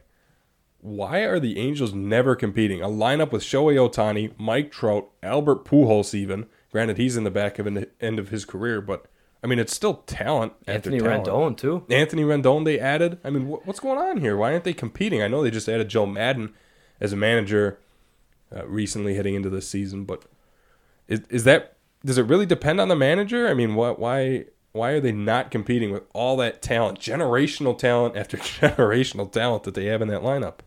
[0.82, 2.82] Why are the Angels never competing?
[2.82, 6.46] A lineup with Shohei Ohtani, Mike Trout, Albert Pujols, even.
[6.72, 9.06] Granted, he's in the back of an end of his career, but
[9.44, 10.54] I mean, it's still talent.
[10.66, 11.26] Anthony talent.
[11.26, 11.84] Rendon too.
[11.88, 13.18] Anthony Rendon they added.
[13.22, 14.36] I mean, wh- what's going on here?
[14.36, 15.22] Why aren't they competing?
[15.22, 16.52] I know they just added Joe Maddon
[17.00, 17.78] as a manager
[18.54, 20.24] uh, recently heading into this season, but
[21.06, 23.46] is is that does it really depend on the manager?
[23.48, 28.16] I mean, what why why are they not competing with all that talent, generational talent
[28.16, 30.58] after generational talent that they have in that lineup?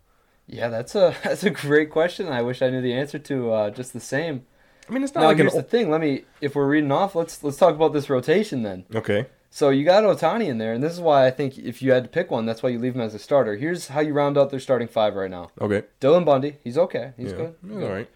[0.48, 2.28] Yeah, that's a that's a great question.
[2.28, 4.46] I wish I knew the answer to uh, just the same.
[4.88, 5.90] I mean, it's not Now like an here's the thing.
[5.90, 8.86] Let me, if we're reading off, let's let's talk about this rotation then.
[8.94, 9.26] okay.
[9.50, 12.04] So you got Ohtani in there, and this is why I think if you had
[12.04, 13.56] to pick one, that's why you leave him as a starter.
[13.56, 15.84] Here's how you round out their starting five right now: Okay.
[16.02, 17.38] Dylan Bundy, he's okay, he's yeah.
[17.38, 18.10] good, He's all right.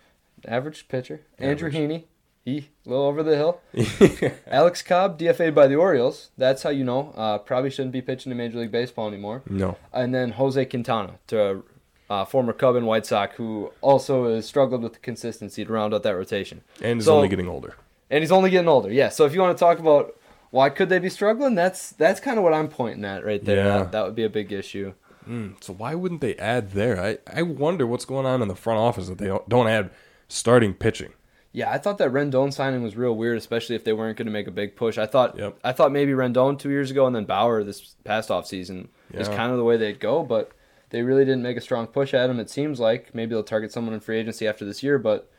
[0.45, 1.21] average pitcher.
[1.39, 2.03] Andrew Heaney,
[2.43, 3.61] he a little over the hill.
[4.47, 6.29] Alex Cobb, DFA'd by the Orioles.
[6.37, 7.13] That's how you know.
[7.15, 9.41] Uh, probably shouldn't be pitching in Major League Baseball anymore.
[9.49, 9.77] no.
[9.93, 11.63] And then Jose Quintana, to
[12.09, 15.93] uh, former Cub and White Sox, who also has struggled with the consistency to round
[15.93, 16.61] out that rotation.
[16.81, 17.75] And is So- only getting older.
[18.09, 18.91] And he's only getting older.
[18.91, 19.09] Yeah.
[19.09, 20.15] So if you want to talk about
[20.49, 23.57] why could they be struggling, that's that's kind of what I'm pointing at right there.
[23.57, 23.77] Yeah.
[23.77, 24.93] That, that would be a big issue.
[25.29, 26.99] Mm, so why wouldn't they add there?
[26.99, 29.91] I, I wonder what's going on in the front office that they don't- don't add
[30.27, 31.13] starting pitching.
[31.51, 34.31] Yeah, I thought that Rendon signing was real weird, especially if they weren't going to
[34.31, 34.97] make a big push.
[34.97, 35.59] I thought Yep.
[35.63, 39.27] I thought maybe Rendon two years ago and then Bauer this past off season is
[39.27, 40.51] kind of the way they'd go, but
[40.89, 42.39] they really didn't make a strong push at him.
[42.39, 45.29] It seems like maybe they'll target someone in free agency after this year, but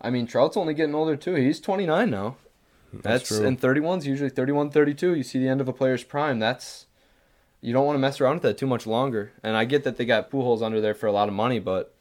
[0.00, 1.34] I mean Trout's only getting older too.
[1.34, 2.36] He's 29 now.
[2.92, 3.46] That's That's, true.
[3.46, 5.14] and 31's usually 31, 32.
[5.14, 6.38] You see the end of a player's prime.
[6.38, 6.86] That's
[7.60, 9.32] you don't want to mess around with that too much longer.
[9.42, 11.94] And I get that they got Pujols under there for a lot of money, but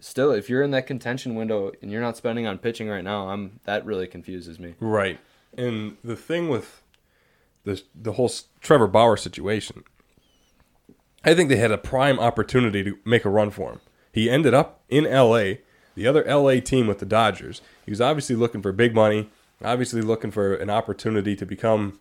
[0.00, 3.28] still, if you're in that contention window and you're not spending on pitching right now,
[3.30, 4.74] I'm that really confuses me.
[4.80, 5.18] Right.
[5.56, 6.82] And the thing with
[7.64, 8.30] the the whole
[8.60, 9.84] Trevor Bauer situation,
[11.24, 13.80] I think they had a prime opportunity to make a run for him.
[14.12, 15.60] He ended up in L.A.,
[15.94, 16.60] the other L.A.
[16.60, 17.60] team with the Dodgers.
[17.84, 19.30] He was obviously looking for big money,
[19.62, 21.98] obviously looking for an opportunity to become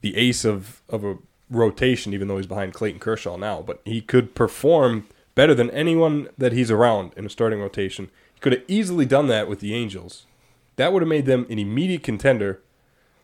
[0.00, 1.18] the ace of, of a
[1.50, 3.60] rotation, even though he's behind Clayton Kershaw now.
[3.60, 8.10] But he could perform better than anyone that he's around in a starting rotation.
[8.34, 10.26] He could have easily done that with the Angels.
[10.76, 12.62] That would have made them an immediate contender,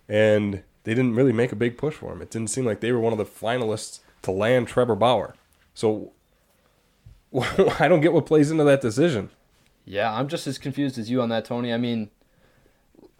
[0.08, 2.20] and they didn't really make a big push for him.
[2.20, 5.34] It didn't seem like they were one of the finalists to land Trevor Bauer.
[5.74, 6.12] So
[7.80, 9.30] I don't get what plays into that decision.
[9.84, 11.72] Yeah, I'm just as confused as you on that, Tony.
[11.72, 12.10] I mean,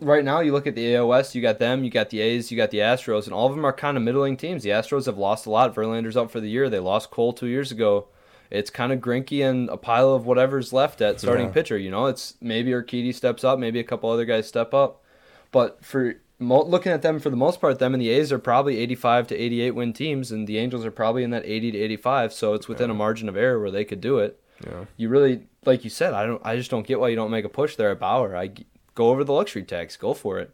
[0.01, 2.57] right now you look at the AOS, you got them, you got the A's, you
[2.57, 4.63] got the Astros, and all of them are kind of middling teams.
[4.63, 5.75] The Astros have lost a lot.
[5.75, 6.71] Verlander's out for the year.
[6.71, 8.09] They lost Cole two years ago.
[8.51, 11.53] It's kind of Greinke and a pile of whatever's left at starting Yeah.
[11.53, 11.77] pitcher.
[11.79, 15.03] You know, it's maybe Urquidy steps up, maybe a couple other guys step up,
[15.51, 18.79] but for looking at them for the most part, them and the A's are probably
[18.79, 22.33] 85 to 88 win teams, and the Angels are probably in that 80 to 85.
[22.33, 24.85] So it's within a margin of error where they could do it Yeah.
[24.97, 27.45] you really like you said i don't i just don't get why you don't make
[27.45, 28.51] a push there at bauer I
[28.95, 30.51] go over the luxury tax go for it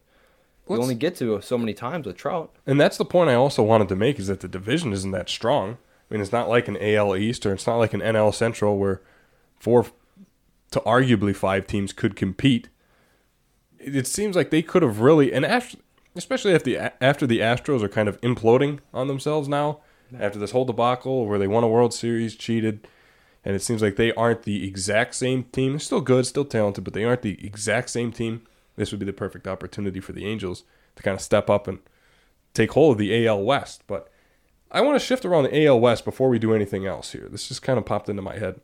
[0.69, 3.35] you Let's- only get to so many times with trout And that's the point I
[3.35, 5.79] also wanted to make is that the division isn't that strong.
[6.11, 8.79] I mean, it's not like an AL East or it's not like an NL Central
[8.79, 9.01] where
[9.59, 9.87] four
[10.71, 12.69] to arguably five teams could compete.
[13.81, 15.45] It seems like they could have really, and
[16.15, 19.81] especially after the after the Astros are kind of imploding on themselves now
[20.19, 22.87] after this whole debacle where they won a World Series, cheated,
[23.45, 25.73] and it seems like they aren't the exact same team.
[25.73, 28.43] They're still good, still talented, but they aren't the exact same team.
[28.77, 30.65] This would be the perfect opportunity for the Angels
[30.97, 31.79] to kind of step up and
[32.55, 33.83] take hold of the AL West.
[33.87, 34.09] But
[34.71, 37.29] I want to shift around the AL West before we do anything else here.
[37.31, 38.61] This just kind of popped into my head.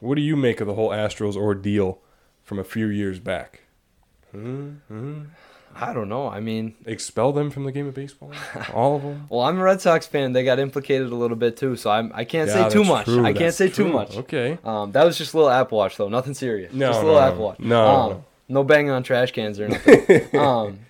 [0.00, 2.00] What do you make of the whole Astros ordeal
[2.42, 3.62] from a few years back?
[4.32, 8.32] I don't know i mean Expel them from the game of baseball?
[8.74, 9.26] All of them?
[9.28, 12.10] well i'm a red sox fan they got implicated a little bit too so i'm
[12.14, 14.58] i can't Yeah, say too much true, i can't that's say too much Okay.
[14.64, 17.20] um that was just a little apple watch though nothing serious No, just a little
[17.20, 17.26] no.
[17.26, 18.24] apple watch No, um, no.
[18.48, 20.38] no banging on trash cans or anything.
[20.40, 20.80] um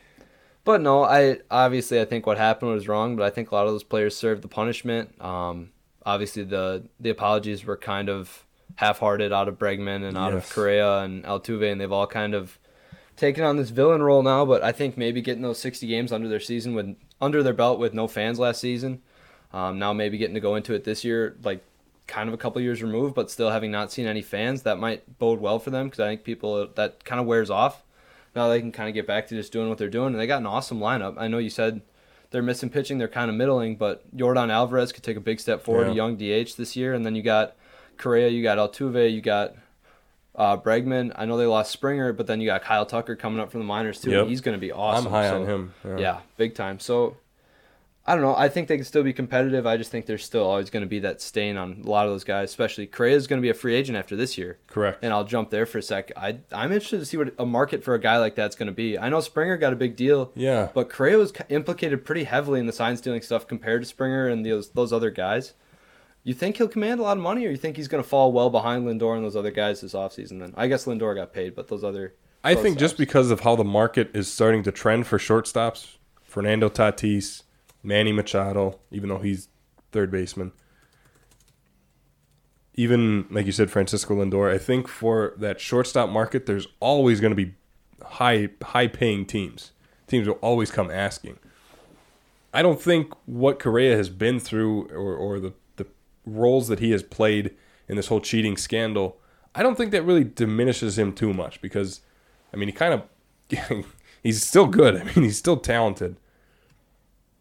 [0.65, 3.67] But no, I obviously I think what happened was wrong, but I think a lot
[3.67, 5.19] of those players served the punishment.
[5.21, 5.71] Um,
[6.05, 8.45] obviously the the apologies were kind of
[8.77, 10.49] half-hearted out of Bregman and out Yes.
[10.49, 12.59] of Correa and Altuve, and they've all kind of
[13.21, 14.45] taken on this villain role now.
[14.45, 17.79] But I think maybe getting those 60 games under their season with under their belt
[17.79, 19.03] with no fans last season,
[19.53, 21.63] um, now maybe getting to go into it this year, like
[22.07, 25.19] kind of a couple years removed, but still having not seen any fans, that might
[25.19, 27.85] bode well for them because I think people that kind of wears off.
[28.35, 30.27] Now they can kind of get back to just doing what they're doing, and they
[30.27, 31.15] got an awesome lineup.
[31.19, 31.83] I know you said
[32.31, 35.63] they're missing pitching, they're kind of middling, but Yordan Alvarez could take a big step
[35.63, 35.93] forward, Yeah.
[35.93, 37.55] a young DH this year, and then you got
[37.99, 39.55] Correa, you got Altuve, you got
[40.35, 41.13] uh, Bregman.
[41.17, 43.67] I know they lost Springer, but then you got Kyle Tucker coming up from the
[43.67, 44.11] minors too.
[44.11, 44.27] Yep.
[44.29, 45.07] He's going to be awesome.
[45.07, 45.75] I'm high So- on him.
[45.99, 46.79] yeah, big time.
[46.79, 47.17] So
[48.07, 48.35] I don't know.
[48.35, 49.67] I think they can still be competitive.
[49.67, 52.13] I just think there's still always going to be that stain on a lot of
[52.13, 54.59] those guys, especially Correa is going to be a free agent after this year.
[54.69, 55.01] Correct.
[55.05, 56.11] And I'll jump there for a sec.
[56.17, 58.73] I, I'm interested to see what a market for a guy like that's going to
[58.73, 58.99] be.
[58.99, 60.33] I know Springer got a big deal.
[60.35, 60.71] Yeah.
[60.75, 64.45] But Correa was implicated pretty heavily in the sign stealing stuff compared to Springer and
[64.47, 65.53] those those other guys.
[66.23, 68.33] You think he'll command a lot of money, or you think he's going to fall
[68.33, 70.41] well behind Lindor and those other guys this offseason?
[70.41, 72.15] Then I guess Lindor got paid, but those other.
[72.45, 76.69] I think just because of how the market is starting to trend for shortstops, Fernando
[76.69, 77.43] Tatis,
[77.83, 79.49] Manny Machado, even though he's
[79.93, 80.53] third baseman,
[82.75, 84.53] even like you said, Francisco Lindor.
[84.53, 87.55] I think for that shortstop market, there's always going to be
[88.03, 89.73] high high paying teams.
[90.07, 91.39] Teams will always come asking.
[92.53, 95.70] I don't think what Correa has been through or, or the, the
[96.25, 97.55] roles that he has played
[97.89, 99.19] in this whole cheating scandal,
[99.55, 102.01] I don't think that really diminishes him too much because,
[102.53, 103.85] I mean, he kind of,
[104.23, 104.97] he's still good.
[104.97, 106.17] I mean, he's still talented.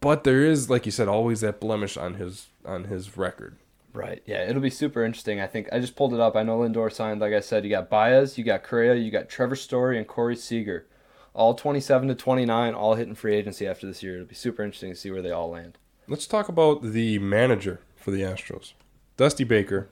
[0.02, 3.58] But there is, like you said, always that blemish on his on his record.
[3.92, 4.22] Right.
[4.26, 5.42] Yeah, it'll be super interesting.
[5.42, 6.36] I think I just pulled it up.
[6.36, 9.30] I know Lindor signed, like I said, you got Baez, you got Correa, you got
[9.30, 10.86] Trevor Story, and Corey Seager.
[11.34, 14.16] All 27 to 29, all hitting free agency after this year.
[14.16, 15.78] It'll be super interesting to see where they all land.
[16.08, 18.74] Let's talk about the manager for the Astros,
[19.18, 19.90] Dusty Baker,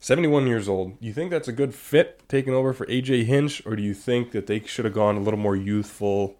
[0.00, 0.96] 71 years old.
[1.00, 4.32] You think that's a good fit taking over for AJ Hinch, or do you think
[4.32, 6.36] that they should have gone a little more youthful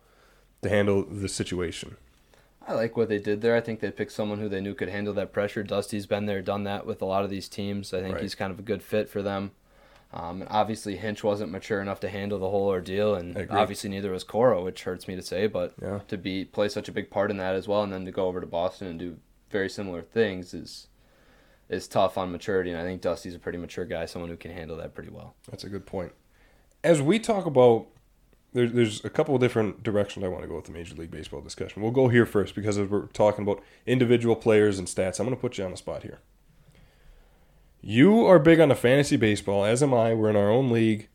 [0.62, 1.96] to handle the situation?
[2.66, 3.56] I like what they did there.
[3.56, 5.62] I think they picked someone who they knew could handle that pressure.
[5.62, 7.94] Dusty's been there, done that with a lot of these teams.
[7.94, 8.22] I think Right.
[8.22, 9.52] he's kind of a good fit for them.
[10.12, 14.10] Um, and obviously, Hinch wasn't mature enough to handle the whole ordeal, and obviously neither
[14.10, 15.46] was Cora, which hurts me to say.
[15.46, 16.00] But Yeah.
[16.08, 18.26] to be play such a big part in that as well, and then to go
[18.26, 19.16] over to Boston and do
[19.50, 20.88] very similar things is
[21.68, 22.70] is tough on maturity.
[22.70, 25.34] And I think Dusty's a pretty mature guy, someone who can handle that pretty well.
[25.50, 26.12] That's a good point.
[26.82, 27.86] As we talk about,
[28.52, 31.10] there's there's a couple of different directions I want to go with the Major League
[31.10, 31.82] Baseball discussion.
[31.82, 35.36] We'll go here first because as we're talking about individual players and stats, I'm going
[35.36, 36.20] to put you on the spot here.
[37.80, 40.14] You are big on the fantasy baseball, as am I.
[40.14, 41.08] We're in our own league.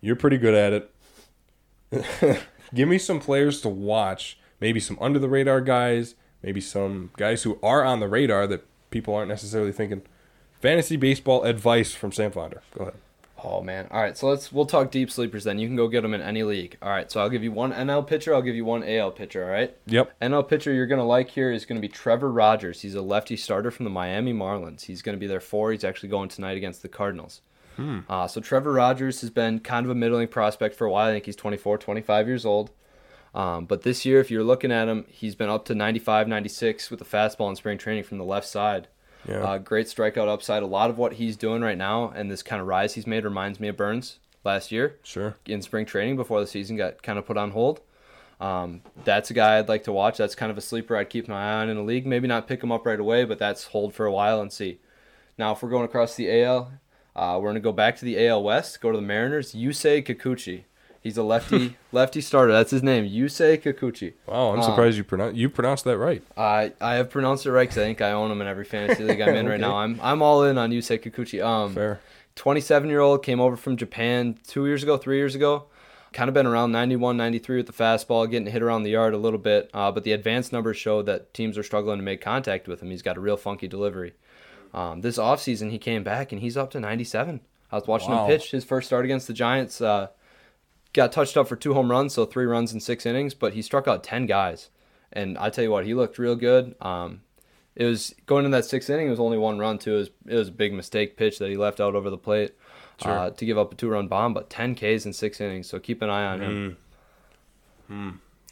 [0.00, 0.88] You're pretty good at
[1.92, 2.44] it.
[2.74, 4.38] Give me some players to watch.
[4.60, 6.14] Maybe some under the radar guys.
[6.42, 10.02] Maybe some guys who are on the radar that people aren't necessarily thinking.
[10.60, 12.62] Fantasy baseball advice from Sam Finder.
[12.78, 12.94] Go ahead.
[13.42, 13.88] Oh man!
[13.90, 15.58] All right, so let's we'll talk deep sleepers then.
[15.58, 16.78] You can go get them in any league.
[16.80, 18.32] All right, so I'll give you one NL pitcher.
[18.32, 19.44] I'll give you one AL pitcher.
[19.44, 19.76] All right.
[19.86, 20.18] Yep.
[20.20, 22.80] NL pitcher you're going to like here is going to be Trevor Rogers.
[22.80, 24.82] He's a lefty starter from the Miami Marlins.
[24.82, 25.72] He's going to be there four.
[25.72, 27.42] He's actually going tonight against the Cardinals.
[28.08, 31.08] Uh, so Trevor Rogers has been kind of a middling prospect for a while.
[31.08, 32.70] I think he's 24, 25 years old.
[33.34, 36.90] Um, but this year, if you're looking at him, he's been up to 95, 96
[36.90, 38.86] with the fastball in spring training from the left side.
[39.28, 39.38] Yeah.
[39.42, 40.62] Uh, great strikeout upside.
[40.62, 43.24] A lot of what he's doing right now and this kind of rise he's made
[43.24, 45.34] reminds me of Burnes last year Sure.
[45.46, 47.80] in spring training before the season got kind of put on hold.
[48.40, 50.18] Um, that's a guy I'd like to watch.
[50.18, 52.06] That's kind of a sleeper I'd keep my eye on in the league.
[52.06, 54.78] Maybe not pick him up right away, but that's hold for a while and see.
[55.38, 56.70] Now, if we're going across the AL,
[57.16, 59.54] uh, we're going to go back to the AL West, go to the Mariners.
[59.54, 60.64] Yusei Kikuchi.
[61.04, 62.50] He's a lefty lefty starter.
[62.52, 64.14] That's his name, Yusei Kikuchi.
[64.26, 66.22] Wow, I'm Um, surprised you pronounce you pronounced that right.
[66.36, 69.04] I I have pronounced it right because I think I own him in every fantasy
[69.04, 69.76] league I'm in right now.
[69.76, 71.44] I'm I'm all in on Yusei Kikuchi.
[71.44, 72.00] Um, Fair.
[72.36, 75.66] 27 year old came over from Japan two years ago, three years ago.
[76.12, 79.18] Kind of been around 91, 93 with the fastball, getting hit around the yard a
[79.18, 79.68] little bit.
[79.74, 82.90] Uh, but the advanced numbers show that teams are struggling to make contact with him.
[82.90, 84.14] He's got a real funky delivery.
[84.72, 87.40] Um, this offseason, he came back and he's up to 97.
[87.70, 88.26] I was watching Wow.
[88.26, 89.80] him pitch his first start against the Giants.
[89.80, 90.08] Uh,
[90.94, 93.60] got touched up for two home runs, so three runs in six innings, but he
[93.60, 94.70] struck out 10 guys.
[95.12, 96.74] And I tell you what, he looked real good.
[96.80, 97.20] Um,
[97.76, 99.08] it was going in that sixth inning.
[99.08, 99.94] It was only one run too.
[99.94, 102.54] It was, it was a big mistake pitch that he left out over the plate
[103.02, 103.10] Sure.
[103.18, 104.32] uh, to give up a two-run bomb.
[104.34, 106.76] But 10 Ks in six innings, so keep an eye on him.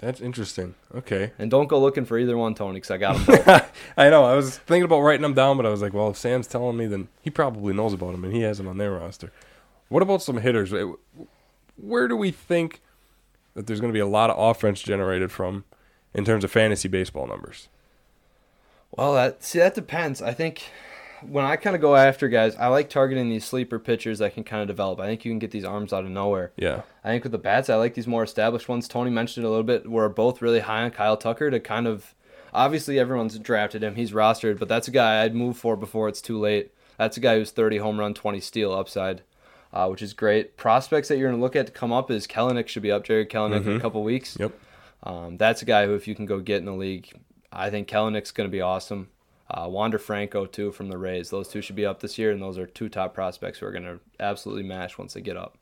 [0.01, 0.75] That's interesting.
[0.93, 1.33] Okay.
[1.39, 3.61] And don't go looking for either one, Tony, because I got them.
[3.97, 4.25] I know.
[4.25, 6.77] I was thinking about writing them down, but I was like, well, if Sam's telling
[6.77, 9.31] me, then he probably knows about them and he has them on their roster.
[9.89, 10.73] What about some hitters?
[11.83, 12.81] Where do we think
[13.55, 15.65] that there's going to be a lot of offense generated from
[16.15, 17.69] in terms of fantasy baseball numbers?
[18.93, 20.21] well, that see that depends.
[20.21, 20.71] I think
[21.23, 24.45] when I kind of go after guys, I like targeting these sleeper pitchers that can
[24.45, 25.01] kind of develop.
[25.01, 26.53] I think you can get these arms out of nowhere.
[26.57, 26.83] Yeah.
[27.03, 28.89] I think with the bats, I like these more established ones.
[28.89, 29.89] Tony mentioned it a little bit.
[29.89, 32.15] We're both really high on Kyle Tucker to kind of.
[32.55, 33.95] Obviously, everyone's drafted him.
[33.95, 36.71] He's rostered, but that's a guy I'd move for before it's too late.
[36.99, 39.23] That's a guy who's 30 home run, 20 steal upside,
[39.73, 40.57] uh, which is great.
[40.57, 43.05] Prospects that you're going to look at to come up is Kelenic should be up.
[43.05, 44.37] Jarred Kelenic in a couple weeks.
[44.39, 44.53] Yep.
[45.05, 47.11] Um, that's a guy who, if you can go get in the league,
[47.51, 49.09] I think Kelenic's going to be awesome.
[49.51, 51.31] Uh, Wander Franco, too, from the Rays.
[51.31, 53.73] Those two should be up this year, and those are two top prospects who are
[53.73, 55.59] going to absolutely mash once they get up.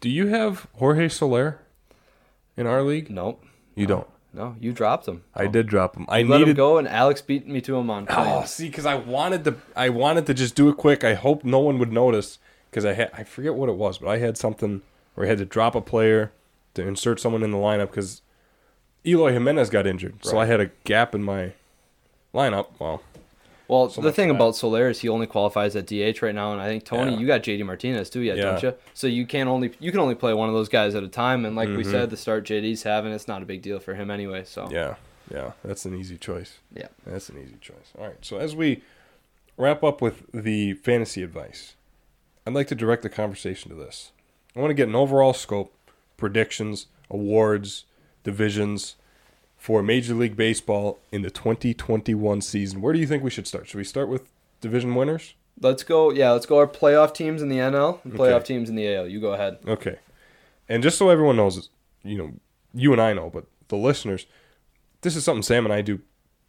[0.00, 1.60] Do you have Jorge Soler
[2.56, 3.10] in our league?
[3.10, 3.44] Nope.
[3.74, 4.08] You don't.
[4.34, 5.24] No, you dropped him.
[5.34, 6.06] I did drop him.
[6.08, 8.06] I You let him go, and Alex beat me to him on.
[8.08, 8.50] Oh, Plains.
[8.50, 9.56] see, because I wanted to.
[9.76, 11.04] I wanted to just do it quick.
[11.04, 12.38] I hope no one would notice
[12.72, 13.10] because I had.
[13.12, 14.82] I forget what it was, but I had something
[15.14, 16.32] where I had to drop a player
[16.74, 18.22] to insert someone in the lineup because
[19.06, 21.52] Eloy Jimenez got injured, so I had a gap in my
[22.34, 22.68] lineup.
[22.78, 23.02] Well,
[23.68, 26.60] Well, So the thing about Soler is he only qualifies at DH right now, and
[26.60, 27.18] I think Tony, Yeah.
[27.18, 28.42] you got JD Martinez too, yet, Yeah.
[28.44, 28.74] don't you?
[28.92, 31.44] So you can only you can only play one of those guys at a time,
[31.46, 31.90] and like we Mhm.
[31.90, 34.44] said, the start JD's having, it's not a big deal for him anyway.
[34.44, 34.96] So yeah,
[35.30, 36.58] yeah, that's an easy choice.
[36.74, 36.88] Yeah.
[37.06, 37.92] that's an easy choice.
[37.98, 38.82] All right, so as we
[39.56, 41.74] wrap up with the fantasy advice,
[42.46, 44.12] I'd like to direct the conversation to this.
[44.56, 45.74] I want to get an overall scope,
[46.16, 47.84] predictions, awards,
[48.24, 48.96] divisions
[49.56, 52.80] for Major League Baseball in the 2021 season.
[52.80, 53.68] Where do you think we should start?
[53.68, 55.34] Should we start with division winners?
[55.60, 56.10] let's go.
[56.10, 56.58] Yeah, let's go.
[56.58, 58.44] Our playoff teams in the NL, and playoff Okay.
[58.46, 59.06] teams in the AL.
[59.06, 59.58] You go ahead.
[59.68, 59.98] Okay.
[60.68, 61.68] And just so everyone knows,
[62.02, 62.32] you know,
[62.74, 64.26] you and I know, but the listeners,
[65.02, 66.00] this is something Sam and I do,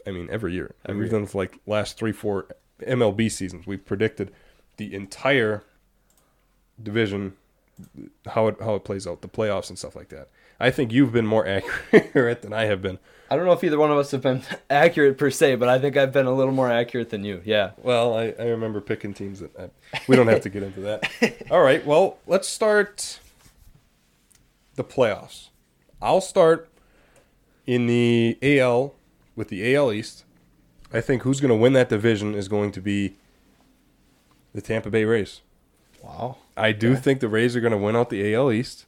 [0.08, 0.74] I mean, every year.
[0.84, 1.20] And Every we've year.
[1.20, 2.48] done it for like last three, four
[2.82, 3.68] MLB seasons.
[3.68, 4.32] We've predicted
[4.78, 5.64] the entire
[6.82, 7.34] division,
[8.28, 10.30] how it how it plays out, the playoffs and stuff like that.
[10.60, 11.46] I think you've been more
[11.94, 13.00] accurate than I have been.
[13.30, 15.80] I don't know if either one of us have been accurate per se, but I
[15.80, 17.42] think I've been a little more accurate than you.
[17.44, 17.72] Yeah.
[17.78, 19.70] Well, I, I remember picking teams that I,
[20.08, 21.12] we don't have to get into that.
[21.52, 21.86] All right.
[21.86, 23.20] Well, let's start
[24.76, 25.50] the playoffs.
[26.02, 26.70] I'll start
[27.66, 28.94] in the AL
[29.36, 30.26] with the AL East.
[30.94, 33.16] I think who's going to win that division is going to be
[34.54, 35.42] the Tampa Bay Rays.
[36.04, 36.38] Wow.
[36.56, 37.02] I do Okay.
[37.02, 38.86] think the Rays are going to win out the AL East.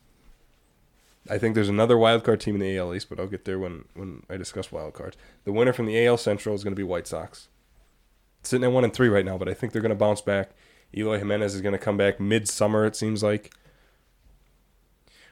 [1.30, 3.58] I think there's another wild card team in the AL East, but I'll get there
[3.58, 5.18] when, when I discuss wild cards.
[5.44, 7.48] The winner from the AL Central is going to be White Sox.
[8.44, 10.52] Sitting at one and three right now, but I think they're going to bounce back.
[10.96, 12.86] Eloy Jimenez is going to come back midsummer.
[12.86, 13.52] It seems like,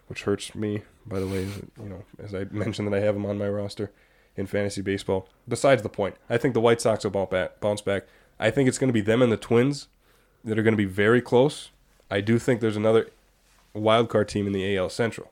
[0.07, 0.81] which hurts me.
[1.05, 3.91] By the way, you know, as I mentioned that I have him on my roster
[4.35, 5.29] in fantasy baseball.
[5.47, 7.59] Besides the point, I think the White Sox will bounce back.
[7.59, 8.07] Bounce back.
[8.39, 9.89] I think it's going to be them and the Twins
[10.43, 11.69] that are going to be very close.
[12.13, 13.09] I do think there's another
[13.73, 15.31] wild card team in the AL Central.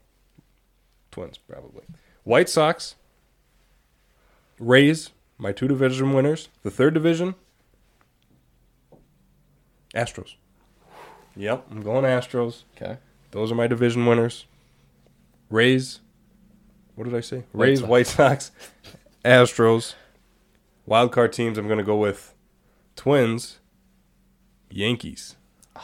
[1.12, 1.84] Twins, probably.
[2.24, 2.96] White Sox,
[4.58, 6.50] Rays, my two division winners.
[6.63, 7.36] The third division,
[9.94, 10.38] Astros.
[11.36, 12.63] Yep, I'm going Astros.
[12.76, 12.98] Okay.
[13.30, 14.48] Those are my division winners.
[15.52, 16.00] Rays.
[16.96, 17.44] What did I say?
[17.52, 17.89] White Rays, Sox.
[17.89, 18.52] White Sox,
[19.24, 19.94] Astros.
[20.88, 21.60] Wild card teams.
[21.60, 22.34] I'm going to go with
[22.96, 23.60] Twins,
[24.72, 25.36] Yankees.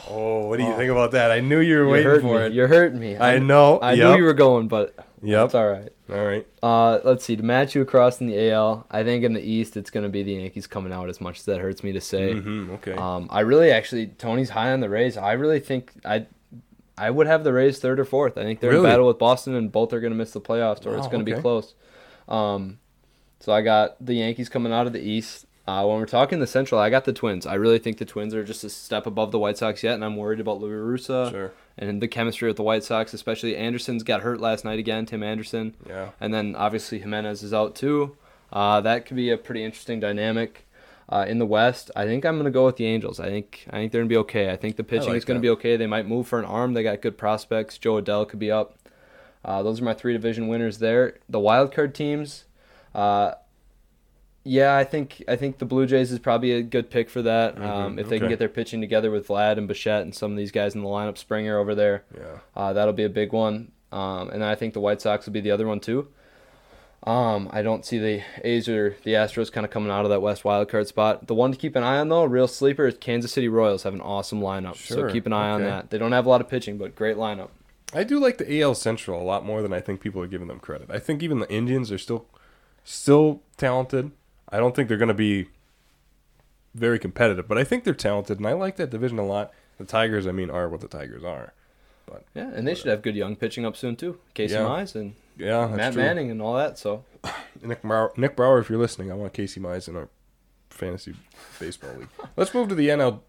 [0.10, 1.32] Oh, what do you think about that?
[1.32, 2.46] I knew you were You're waiting for me.
[2.46, 2.54] it.
[2.54, 3.18] You're hurting me.
[3.18, 3.80] I know.
[3.80, 4.12] I yep.
[4.12, 5.46] knew you were going, but Yep.
[5.46, 5.90] it's all right.
[6.10, 6.48] All right.
[6.64, 7.36] Uh, let's see.
[7.36, 10.10] To match you across in the AL, I think in the East it's going to
[10.10, 11.10] be the Yankees coming out.
[11.10, 12.94] As much as that hurts me to say, hmm Okay.
[12.94, 15.18] um, I really actually Tony's high on the Rays.
[15.18, 16.28] I really think I,
[16.98, 18.38] I would have the Rays third or fourth.
[18.38, 18.86] I think they're Really?
[18.86, 21.26] in battle with Boston, and both are going to miss the playoffs, or it's going
[21.26, 21.36] to okay.
[21.38, 21.74] be close.
[22.30, 22.78] Um,
[23.40, 25.46] so I got the Yankees coming out of the East.
[25.68, 27.46] Uh, when we're talking the Central, I got the Twins.
[27.46, 30.06] I really think the Twins are just a step above the White Sox yet, and
[30.06, 31.52] I'm worried about La Russa sure.
[31.78, 35.06] and the chemistry with the White Sox, especially Anderson's got hurt last night again.
[35.06, 35.76] Tim Anderson.
[35.86, 36.12] Yeah.
[36.22, 38.16] And then obviously Jimenez is out too.
[38.52, 40.64] Uh, that could be a pretty interesting dynamic.
[41.10, 43.18] Uh, in the West, I think I'm going to go with the Angels.
[43.18, 44.52] I think I think they're going to be okay.
[44.52, 45.78] I think the pitching like is going to be okay.
[45.78, 46.74] They might move for an arm.
[46.74, 47.78] They got good prospects.
[47.78, 48.78] Jo Adell could be up.
[49.44, 51.18] Uh, those are my three division winners there.
[51.30, 52.44] The wild card teams,
[52.94, 53.36] uh,
[54.48, 57.58] yeah, I think I think the Blue Jays is probably a good pick for that.
[57.58, 60.32] Um, Mhm, if they can get their pitching together with Vlad and Bichette and some
[60.32, 62.04] of these guys in the lineup, Springer over there.
[62.16, 62.40] Yeah.
[62.56, 63.72] Uh, that'll be a big one.
[63.92, 66.08] Um, and I think the White Sox will be the other one too.
[67.04, 70.22] Um, I don't see the A's or the Astros kind of coming out of that
[70.22, 71.28] West wild card spot.
[71.28, 73.94] The one to keep an eye on though, real sleeper, is Kansas City Royals have
[73.94, 74.76] an awesome lineup.
[74.76, 75.90] Sure, So keep an eye on that.
[75.90, 77.50] They don't have a lot of pitching, but great lineup.
[77.94, 80.48] I do like the AL Central a lot more than I think people are giving
[80.50, 80.90] them credit.
[80.92, 82.26] I think even the Indians are still
[82.84, 84.12] still talented.
[84.50, 85.48] I don't think they're going to be
[86.74, 89.52] very competitive, but I think they're talented, and I like that division a lot.
[89.78, 91.54] The Tigers, I mean, are what the Tigers are.
[92.06, 94.18] But yeah, and they should have good young pitching up soon too.
[94.34, 94.62] Casey Yeah.
[94.62, 96.02] Mize and Yeah, Matt true.
[96.02, 96.80] Manning and all that.
[96.80, 97.04] So
[97.62, 100.08] Nick Brower, Nick Brower, if you're listening, I want Casey Mize in our
[100.70, 101.16] fantasy
[101.60, 102.08] baseball league.
[102.38, 103.20] Let's move to the NL,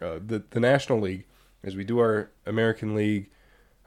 [0.00, 1.24] uh, the the National League,
[1.64, 3.28] as we do our American League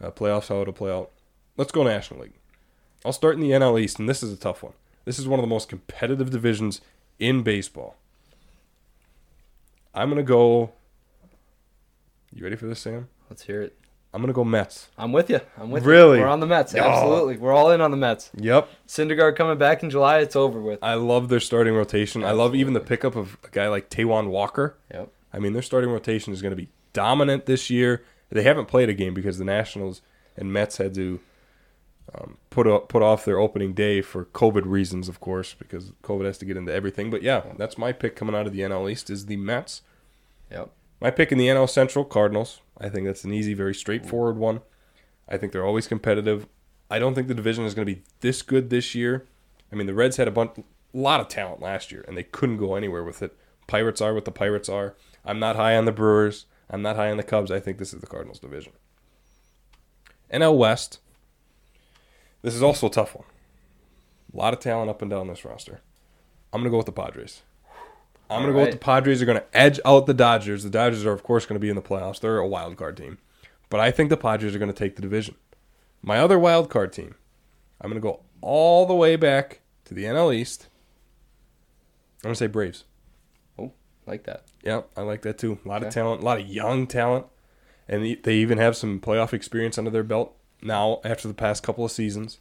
[0.02, 1.12] uh, playoffs, how to play out.
[1.56, 2.34] Let's go National League.
[3.06, 4.74] I'll start in the NL East, and this is a tough one.
[5.06, 6.82] This is one of the most competitive divisions
[7.20, 7.95] in baseball.
[9.93, 10.72] I'm gonna go.
[12.34, 13.08] You ready for this, Sam?
[13.30, 13.78] let's hear it.
[14.14, 14.89] I'm gonna go Mets.
[14.97, 15.39] I'm with you.
[15.58, 15.99] I'm with Really?
[15.99, 16.06] you.
[16.06, 16.20] Really?
[16.20, 16.76] We're on the Mets.
[16.76, 17.38] Absolutely.
[17.38, 18.30] We're all in on the Mets.
[18.36, 20.20] Yep, Syndergaard coming back in July.
[20.20, 20.80] It's over with.
[20.82, 22.24] I love their starting rotation.
[22.24, 24.76] I love even the pickup of a guy like Taijuan Walker.
[24.93, 25.10] Yep.
[25.34, 28.04] I mean, their starting rotation is going to be dominant this year.
[28.30, 30.02] They haven't played a game because the Nationals
[30.36, 31.20] and Mets had to
[32.16, 36.26] um, put up, put off their opening day for COVID reasons, of course, because COVID
[36.26, 37.09] has to get into everything.
[37.09, 39.82] But yeah, that's my pick coming out of the NL East is the Mets.
[40.51, 40.72] Yep.
[40.99, 42.62] My pick in the NL Central, Cardinals.
[42.78, 44.62] I think that's an easy, very straightforward one.
[45.28, 46.47] I think they're always competitive.
[46.89, 49.26] I don't think the division is going to be this good this year.
[49.72, 52.24] I mean, the Reds had a bunch, a lot of talent last year, and they
[52.24, 53.36] couldn't go anywhere with it.
[53.68, 54.95] Pirates are what the Pirates are.
[55.24, 56.45] I'm not high on the Brewers.
[56.70, 57.51] I'm not high on the Cubs.
[57.51, 58.74] I think this is the Cardinals division.
[60.34, 60.99] NL West.
[62.42, 63.26] This is also a tough one.
[64.34, 65.82] A lot of talent up and down this roster.
[66.54, 67.42] I'm going to go with the Padres.
[68.30, 69.20] I'm going to go with the Padres.
[69.20, 70.64] They're going to edge out the Dodgers.
[70.64, 72.20] The Dodgers are, of course, going to be in the playoffs.
[72.20, 73.18] They're a wild card team.
[73.70, 75.36] But I think the Padres are going to take the division.
[76.02, 77.16] My other wild card team,
[77.80, 80.68] I'm going to go all the way back to the NL East.
[82.24, 82.86] I'm going to say Braves.
[83.60, 83.72] Oh,
[84.06, 84.46] like that.
[84.64, 85.60] Yeah, I like that too.
[85.66, 87.26] A lot of talent, a lot of young talent,
[87.88, 91.64] and they- they even have some playoff experience under their belt now after the past
[91.64, 92.39] couple of seasons.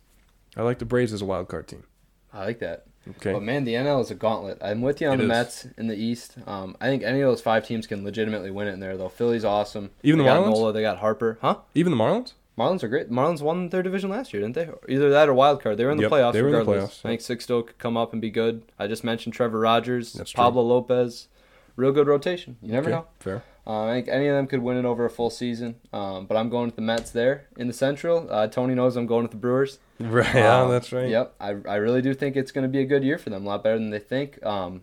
[0.57, 1.85] I like the Braves as a wild card team.
[2.33, 2.87] I like that.
[3.09, 4.59] Okay, But man, the NL is a gauntlet.
[4.61, 5.29] I'm with you on It the is.
[5.29, 6.37] Mets in the East.
[6.47, 9.09] Um, I think any of those five teams can legitimately win it in there, though.
[9.09, 9.91] Philly's awesome.
[10.03, 10.51] Even they the Marlins?
[10.51, 11.39] Nola, they got Harper.
[11.41, 11.57] Huh?
[11.75, 12.35] even the Marlins.
[12.59, 13.11] Marlins are great.
[13.11, 14.69] Marlins won their division last year, didn't they?
[14.93, 15.79] Either that or wild card.
[15.79, 16.99] They were in the Yep, playoffs they were in the regardless.
[17.03, 18.63] playoffs, I think Sixto could come up and be good.
[18.79, 20.39] I just mentioned Trevor Rogers, That's true.
[20.43, 21.29] Pablo Lopez.
[21.77, 22.57] Real good rotation.
[22.63, 23.07] You never Okay, know.
[23.21, 23.43] Fair.
[23.67, 25.77] Uh, I think any of them could win it over a full season.
[25.93, 28.27] Um, but I'm going with the Mets there in the Central.
[28.31, 29.79] Uh, Tony knows I'm going with the Brewers.
[30.01, 30.35] Right.
[30.35, 31.11] Yeah, Um, that's right.
[31.11, 33.45] Yep, I, I really do think it's going to be a good year for them.
[33.45, 34.43] A lot better than they think.
[34.45, 34.81] Um,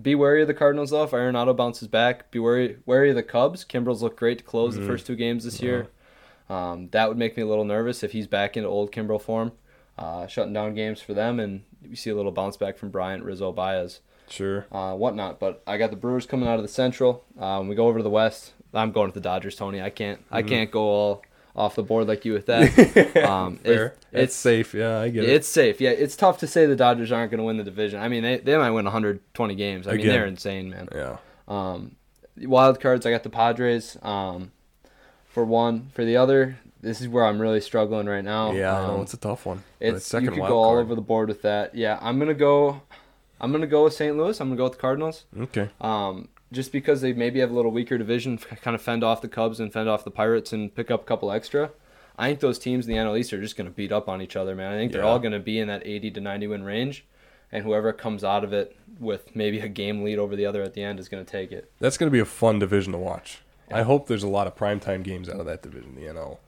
[0.00, 1.04] be wary of the Cardinals though.
[1.04, 3.64] If Arenado bounces back, be wary wary of the Cubs.
[3.64, 4.82] Kimbrel's looked great to close Mm-hmm.
[4.82, 5.88] the first two games this year.
[6.50, 9.52] Um, that would make me a little nervous if he's back into old Kimbrel form,
[9.96, 13.24] uh, shutting down games for them, and we see a little bounce back from Bryant,
[13.24, 14.66] Rizzo, Baez, Sure.
[14.72, 15.38] uh, whatnot.
[15.40, 17.24] But I got the Brewers coming out of the Central.
[17.38, 18.52] Um, we go over to the West.
[18.72, 19.80] I'm going with the Dodgers, Tony.
[19.80, 20.48] I can't I Mm-hmm.
[20.48, 21.22] can't go all
[21.56, 23.16] off the board like you with that.
[23.24, 23.86] Um, it- Fair.
[24.12, 24.74] It's it's safe.
[24.74, 25.30] Yeah, I get it.
[25.30, 25.80] it's safe.
[25.80, 28.00] Yeah, it's tough to say the Dodgers aren't going to win the division.
[28.00, 29.86] I mean, they, they might win 120 games.
[29.88, 30.88] I mean, they're insane, man.
[30.94, 31.16] Yeah.
[31.48, 31.96] Um,
[32.40, 33.96] wild cards, I got the Padres.
[34.02, 34.50] Um,
[35.28, 38.52] for one, for the other, this is where I'm really struggling right now.
[38.52, 39.62] Yeah, I Um, it's a tough one.
[39.80, 41.74] But it's second you could go all over the board with that.
[41.74, 42.82] Yeah, I'm gonna go.
[43.44, 44.16] I'm gonna go with St.
[44.16, 44.40] Louis.
[44.40, 45.24] I'm gonna go with the Cardinals.
[45.38, 45.68] Okay.
[45.80, 49.28] Um, just because they maybe have a little weaker division, kind of fend off the
[49.28, 51.70] Cubs and fend off the Pirates and pick up a couple extra.
[52.16, 54.22] I think those teams in the NL East are just going to beat up on
[54.22, 54.72] each other, man.
[54.72, 57.04] I think they're all going to be in that 80 to 90 win range,
[57.50, 60.74] and whoever comes out of it with maybe a game lead over the other at
[60.74, 61.72] the end is going to take it.
[61.80, 63.40] That's going to be a fun division to watch.
[63.72, 66.38] I hope there's a lot of primetime games out of that division, the NL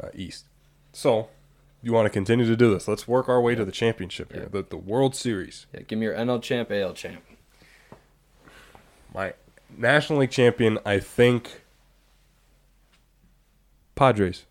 [0.00, 0.44] uh, East.
[0.92, 1.28] So,
[1.82, 2.86] you want to continue to do this?
[2.86, 5.66] Let's work our way to the championship here, the, the World Series.
[5.74, 7.22] Yeah, give me your NL champ, AL champ.
[9.14, 9.34] My
[9.76, 11.62] National League champion, I think.
[13.94, 14.46] Padres.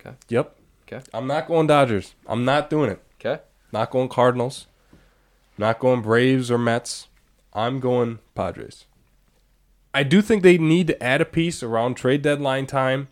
[0.00, 0.16] Okay.
[0.28, 0.56] Yep.
[0.86, 1.04] Okay.
[1.14, 2.14] I'm not going Dodgers.
[2.26, 3.02] I'm not doing it.
[3.18, 3.42] Okay.
[3.72, 4.66] Not going Cardinals.
[5.58, 7.08] Not going Braves or Mets.
[7.52, 8.84] I'm going Padres.
[9.94, 13.08] I do think they need to add a piece around trade deadline time.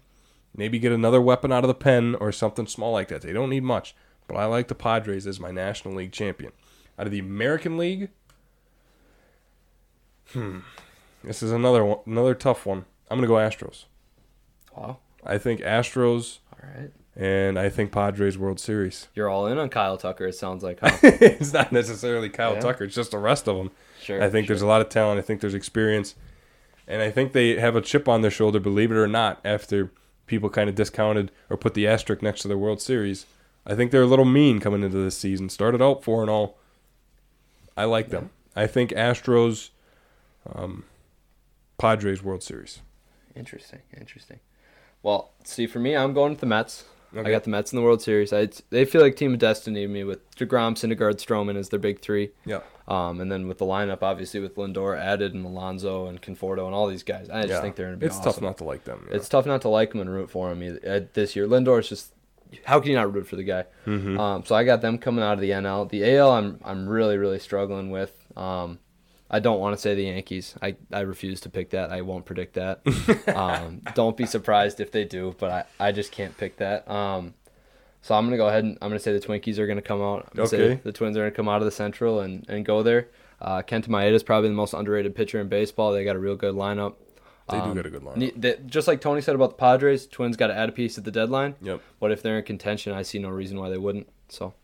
[0.56, 3.22] Maybe get another weapon out of the pen or something small like that.
[3.22, 3.94] They don't need much.
[4.28, 6.52] But I like the Padres as my National League champion.
[6.98, 8.10] Out of the American League,
[10.32, 10.58] hmm,
[11.22, 12.84] this is another one, another tough one.
[13.10, 13.84] I'm gonna go Astros.
[14.76, 14.98] Wow.
[15.24, 16.90] I think Astros All right.
[17.16, 19.08] and I think Padres World Series.
[19.14, 20.26] You're all in on Kyle Tucker.
[20.26, 20.96] It sounds like, huh?
[21.02, 22.60] it's not necessarily Kyle Yeah.
[22.60, 22.84] Tucker.
[22.84, 23.70] It's just the rest of them.
[24.02, 24.22] Sure.
[24.22, 25.18] I think there's a lot of talent.
[25.18, 26.14] I think there's experience,
[26.86, 28.60] and I think they have a chip on their shoulder.
[28.60, 29.90] Believe it or not, after
[30.26, 33.26] people kind of discounted or put the asterisk next to their World Series,
[33.66, 35.48] I think they're a little mean coming into this season.
[35.48, 36.58] Started out four and all.
[37.76, 38.30] I like them.
[38.54, 39.70] I think Astros,
[40.52, 40.84] um,
[41.78, 42.80] Padres World Series.
[43.34, 43.80] Interesting.
[43.98, 44.40] Interesting.
[45.02, 46.84] Well, see, for me, I'm going with the Mets.
[47.16, 48.32] I got the Mets in the World Series.
[48.32, 51.78] I, they feel like team of destiny to me with Degrom, Syndergaard, Stroman as their
[51.78, 52.30] big three.
[52.44, 56.66] Yeah, Um, and then with the lineup, obviously with Lindor added and Alonso and Conforto
[56.66, 57.60] and all these guys, I just yeah.
[57.60, 58.32] think they're going to be It's awesome.
[58.32, 59.06] tough not to like them.
[59.08, 59.16] yeah.
[59.16, 61.46] It's tough not to like them and root for them either, uh, this year.
[61.46, 62.12] Lindor is just
[62.64, 63.64] how can you not root for the guy?
[63.86, 64.18] Mhm.
[64.18, 65.88] Um, so I got them coming out of the NL.
[65.88, 68.12] The AL, I'm I'm really really struggling with.
[68.36, 68.78] Um,
[69.30, 70.54] I don't want to say the Yankees.
[70.62, 71.90] I, I refuse to pick that.
[71.90, 72.80] I won't predict that.
[73.34, 75.50] um, don't be surprised if they do, but
[75.80, 76.88] I, I just can't pick that.
[76.90, 77.34] Um,
[78.02, 80.28] so I'm gonna go ahead and I'm gonna say the Twinkies are gonna come out.
[80.34, 80.78] I'm Okay.
[80.84, 83.08] the Twins are gonna come out of the Central and, and go there.
[83.40, 85.92] Uh, Kenta Maeda is probably the most underrated pitcher in baseball.
[85.92, 86.94] They got a real good lineup.
[87.50, 88.40] They do Um, get a good lineup.
[88.40, 91.04] They- just like Tony said about the Padres, Twins got to add a piece at
[91.04, 91.56] the deadline.
[91.62, 91.80] Yep.
[92.00, 94.08] But if they're in contention, I see no reason why they wouldn't.
[94.28, 94.54] So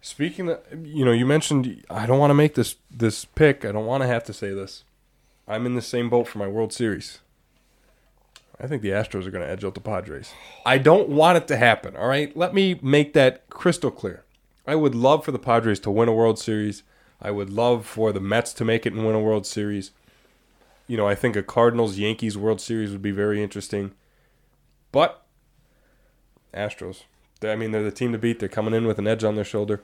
[0.00, 3.64] Speaking of, you know, you mentioned I don't want to make this this pick.
[3.64, 4.84] I don't want to have to say this.
[5.48, 7.20] I'm in the same boat for my World Series.
[8.58, 10.32] I think the Astros are going to edge out the Padres.
[10.64, 12.34] I don't want it to happen, all right?
[12.36, 14.24] Let me make that crystal clear.
[14.66, 16.82] I would love for the Padres to win a World Series.
[17.20, 19.90] I would love for the Mets to make it and win a World Series.
[20.86, 23.92] You know, I think a Cardinals Yankees World Series would be very interesting.
[24.90, 25.22] But
[26.54, 27.02] Astros,
[27.42, 28.38] I mean, they're the team to beat.
[28.40, 29.82] They're coming in with an edge on their shoulder.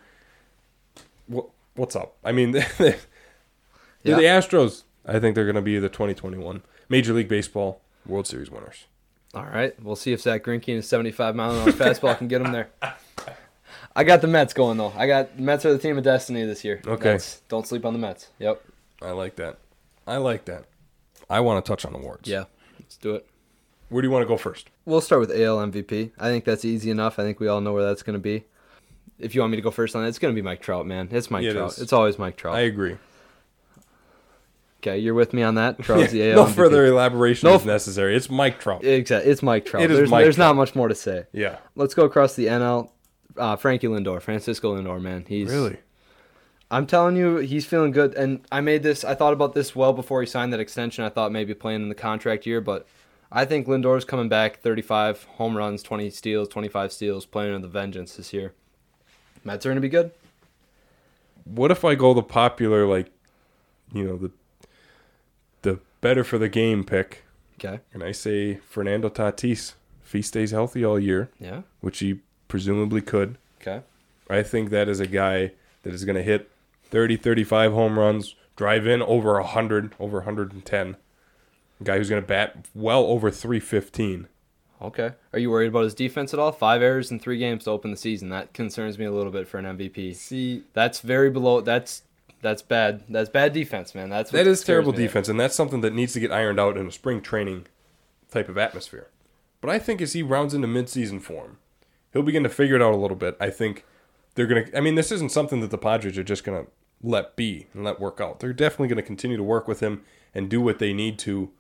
[1.27, 2.17] What, what's up?
[2.25, 2.97] I mean, they're
[4.03, 4.17] Yeah.
[4.17, 4.85] the Astros.
[5.07, 8.87] I think they're going to be the 2021 Major League Baseball World Series winners.
[9.35, 12.29] All right, we'll see if Zack Greinke and his 75 mile an hour fastball can
[12.29, 12.69] get him there.
[13.97, 14.93] I got the Mets going though.
[14.97, 16.83] I got Mets are the team of destiny this year.
[16.87, 17.13] Okay.
[17.13, 17.41] Mets.
[17.49, 18.29] don't sleep on the Mets.
[18.39, 18.63] Yep.
[19.01, 19.59] I like that.
[20.07, 20.65] I like that.
[21.31, 22.29] I want to touch on awards.
[22.29, 22.45] Yeah,
[22.79, 23.27] let's do it.
[23.93, 24.71] Where do you want to go first?
[24.87, 26.13] We'll start with AL MVP.
[26.19, 27.19] I think that's easy enough.
[27.19, 28.45] I think we all know where that's going to be.
[29.19, 30.87] If you want me to go first on that, it's going to be Mike Trout,
[30.87, 31.09] man.
[31.13, 31.73] It's Mike Yeah, Trout.
[31.73, 31.79] is.
[31.81, 32.57] It's always Mike Trout.
[32.57, 32.97] I agree.
[34.81, 35.79] okay, you're with me on that.
[35.83, 36.55] Trout's the AL no MVP.
[36.55, 38.17] further elaboration No is necessary.
[38.17, 38.85] It's Mike Trout.
[38.85, 39.31] Exactly.
[39.31, 39.83] It's Mike Trout.
[39.85, 40.49] It is there's Mike there's Trout.
[40.51, 41.25] not much more to say.
[41.33, 41.59] yeah.
[41.77, 42.91] Let's go across the NL.
[43.37, 45.25] Uh, Frankie Lindor, Francisco Lindor, man.
[45.27, 45.79] He's Really?
[46.71, 48.15] I'm telling you, he's feeling good.
[48.15, 49.05] And I made this.
[49.05, 51.05] I thought about this well before he signed that extension.
[51.05, 52.87] I thought maybe playing in the contract year, but
[53.35, 54.61] I think Lindor's coming back.
[54.61, 58.53] 35 home runs, 20 steals, 25 steals, playing in the vengeance this year.
[59.43, 60.11] Mets are gonna be good.
[61.45, 63.11] What if I go the popular, like,
[63.93, 64.31] you know, the
[65.63, 67.23] the better for the game pick,
[67.59, 67.81] Okay.
[67.95, 69.75] and I say Fernando Tatis
[70.05, 71.63] if he stays healthy all year, Yeah.
[71.81, 73.39] which he presumably could.
[73.61, 73.83] Okay.
[74.29, 75.53] I think that is a guy
[75.85, 76.51] that is going to hit
[76.85, 80.97] 30, 35 home runs, drive in over 100, over 110.
[81.83, 84.29] A guy who's going to bat well over 315.
[84.81, 85.11] Okay.
[85.33, 86.53] Are you worried about his defense at all?
[86.53, 88.29] Five errors in three games to open the season.
[88.29, 90.15] That concerns me a little bit for an MVP.
[90.15, 91.61] See, That's very below.
[91.61, 92.03] That's
[92.41, 93.05] that's bad.
[93.09, 94.11] That's bad defense, man.
[94.11, 95.07] That's what that is terrible me there.
[95.07, 97.67] defense, and that's something that needs to get ironed out in a spring training
[98.31, 99.09] type of atmosphere.
[99.61, 101.59] But I think as he rounds into midseason form,
[102.13, 103.37] he'll begin to figure it out a little bit.
[103.41, 103.85] I think
[104.35, 106.71] they're going to, I mean, this isn't something that the Padres are just going to
[107.01, 108.41] let be and let work out.
[108.41, 110.03] They're definitely going to continue to work with him
[110.35, 111.51] and do what they need to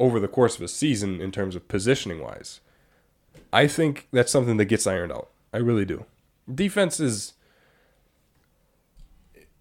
[0.00, 2.60] over the course of a season in terms of positioning wise.
[3.52, 5.28] I think that's something that gets ironed out.
[5.52, 6.06] I really do.
[6.52, 7.34] Defense is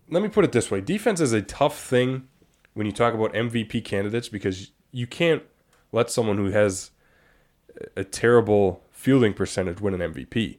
[0.10, 2.28] let me put it this way defense is a tough thing
[2.74, 5.44] when you talk about MVP candidates because you can't
[5.92, 6.90] let someone who has
[7.96, 10.58] a terrible fielding percentage win an MVP.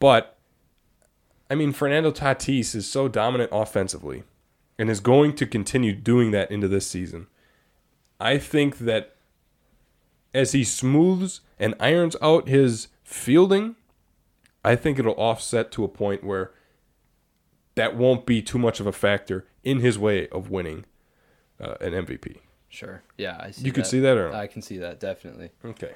[0.00, 0.36] But
[1.50, 4.24] I mean Fernando Tatis is so dominant offensively
[4.78, 7.26] and is going to continue doing that into this season.
[8.18, 9.14] I think that
[10.34, 13.76] as he smooths and irons out his fielding,
[14.64, 16.52] I think it'll offset to a point where
[17.74, 20.84] that won't be too much of a factor in his way of winning
[21.60, 22.38] uh, an MVP.
[22.68, 23.02] Sure.
[23.16, 23.64] Yeah, I see.
[23.64, 24.32] You could see that or?
[24.32, 25.50] I can see that definitely.
[25.64, 25.92] Okay.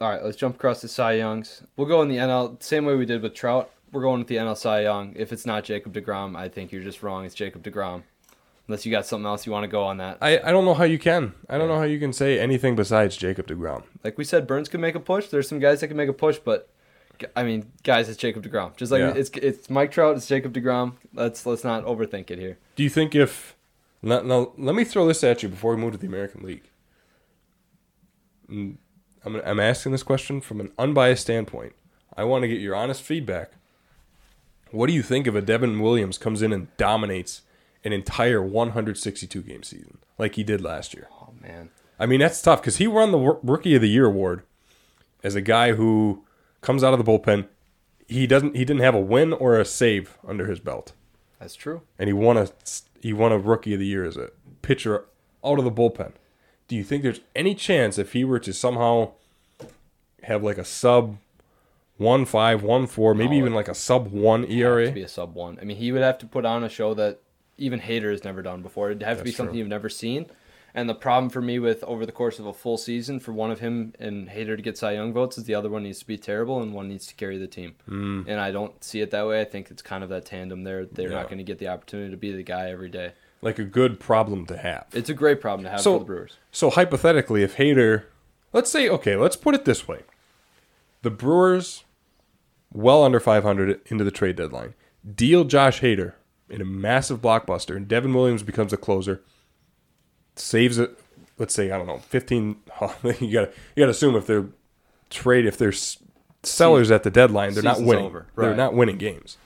[0.00, 1.62] All right, let's jump across to Cy Youngs.
[1.76, 3.70] We'll go in the NL same way we did with Trout.
[3.90, 5.14] We're going with the NL Cy Young.
[5.16, 7.24] If it's not Jacob Degrom, I think you're just wrong.
[7.24, 8.02] It's Jacob Degrom.
[8.68, 10.18] Unless you got something else you want to go on that.
[10.20, 11.32] I, I don't know how you can.
[11.48, 13.82] I don't know how you can say anything besides Jacob DeGrom.
[14.04, 15.28] Like we said, Burns could make a push.
[15.28, 16.68] There's some guys that can make a push, but
[17.34, 18.76] I mean, guys, it's Jacob Degrom.
[18.76, 19.14] Just like Yeah.
[19.16, 20.92] it's it's Mike Trout, it's Jacob Degrom.
[21.14, 22.58] Let's let's not overthink it here.
[22.76, 23.56] Do you think if
[24.02, 26.68] now, now let me throw this at you before we move to the American League.
[28.50, 28.76] Mm,
[29.24, 31.72] I'm I'm asking this question from an unbiased standpoint.
[32.16, 33.52] I want to get your honest feedback.
[34.70, 37.42] What do you think if a Devin Williams comes in and dominates
[37.88, 41.08] an entire 162 game season like he did last year?
[41.20, 44.42] Oh man, I mean, that's tough because he won the Rookie of the Year award
[45.24, 46.24] as a guy who
[46.60, 47.46] comes out of the bullpen.
[48.06, 48.54] He doesn't.
[48.54, 50.92] He didn't have a win or a save under his belt,
[51.38, 51.82] that's true.
[51.98, 52.48] and he won a
[53.00, 54.30] he won a Rookie of the Year as a
[54.62, 55.04] pitcher
[55.44, 56.12] out of the bullpen.
[56.68, 59.12] Do you think there's any chance if he were to somehow
[60.24, 61.16] have like a sub
[61.96, 64.90] one five one four, maybe No, even like a sub one ERA?
[64.90, 65.58] be a sub one.
[65.60, 67.20] I mean, he would have to put on a show that
[67.58, 68.90] even Hader has never done before.
[68.90, 69.58] It'd have to be That's something true.
[69.60, 70.26] you've never seen.
[70.74, 73.50] And the problem for me with over the course of a full season, for one
[73.50, 76.06] of him and Hader to get Cy Young votes, is the other one needs to
[76.06, 77.74] be terrible and one needs to carry the team.
[77.88, 78.26] Mm.
[78.28, 79.40] And I don't see it that way.
[79.40, 80.84] I think it's kind of that tandem there.
[80.84, 81.16] They're Yeah.
[81.16, 83.12] not going to get the opportunity to be the guy every day.
[83.40, 84.86] Like a good problem to have.
[84.92, 86.36] It's a great problem to have So- for the Brewers.
[86.52, 88.04] So hypothetically, if Hader,
[88.52, 90.00] let's say, okay, let's put it this way:
[91.02, 91.84] the Brewers,
[92.72, 94.74] well under 500 into the trade deadline,
[95.14, 96.12] deal Josh Hader
[96.50, 99.22] in a massive blockbuster, and Devin Williams becomes a closer,
[100.36, 100.98] saves it.
[101.38, 102.56] Let's say I don't know, 15.
[103.20, 104.46] You got to you got to assume if they're
[105.10, 105.72] trade if they're
[106.42, 108.06] sellers at the deadline, they're not winning.
[108.06, 109.36] over, They're not winning games.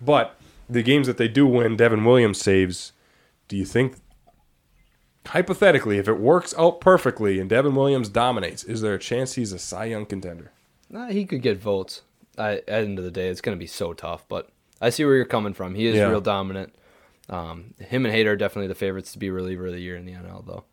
[0.00, 0.36] But
[0.68, 2.92] the games that they do win, Devin Williams saves.
[3.48, 3.96] Do you think
[5.26, 9.52] hypothetically, if it works out perfectly and Devin Williams dominates, is there a chance he's
[9.52, 10.52] a Cy Young contender?
[10.90, 12.02] Nah, he could get votes.
[12.38, 14.26] I, at the end of the day, it's going to be so tough.
[14.28, 14.50] But
[14.82, 15.74] I see where you're coming from.
[15.74, 16.08] He is Yeah.
[16.10, 16.74] real dominant.
[17.30, 20.04] Um, him and Hader are definitely the favorites to be reliever of the year in
[20.04, 20.64] the NL, though.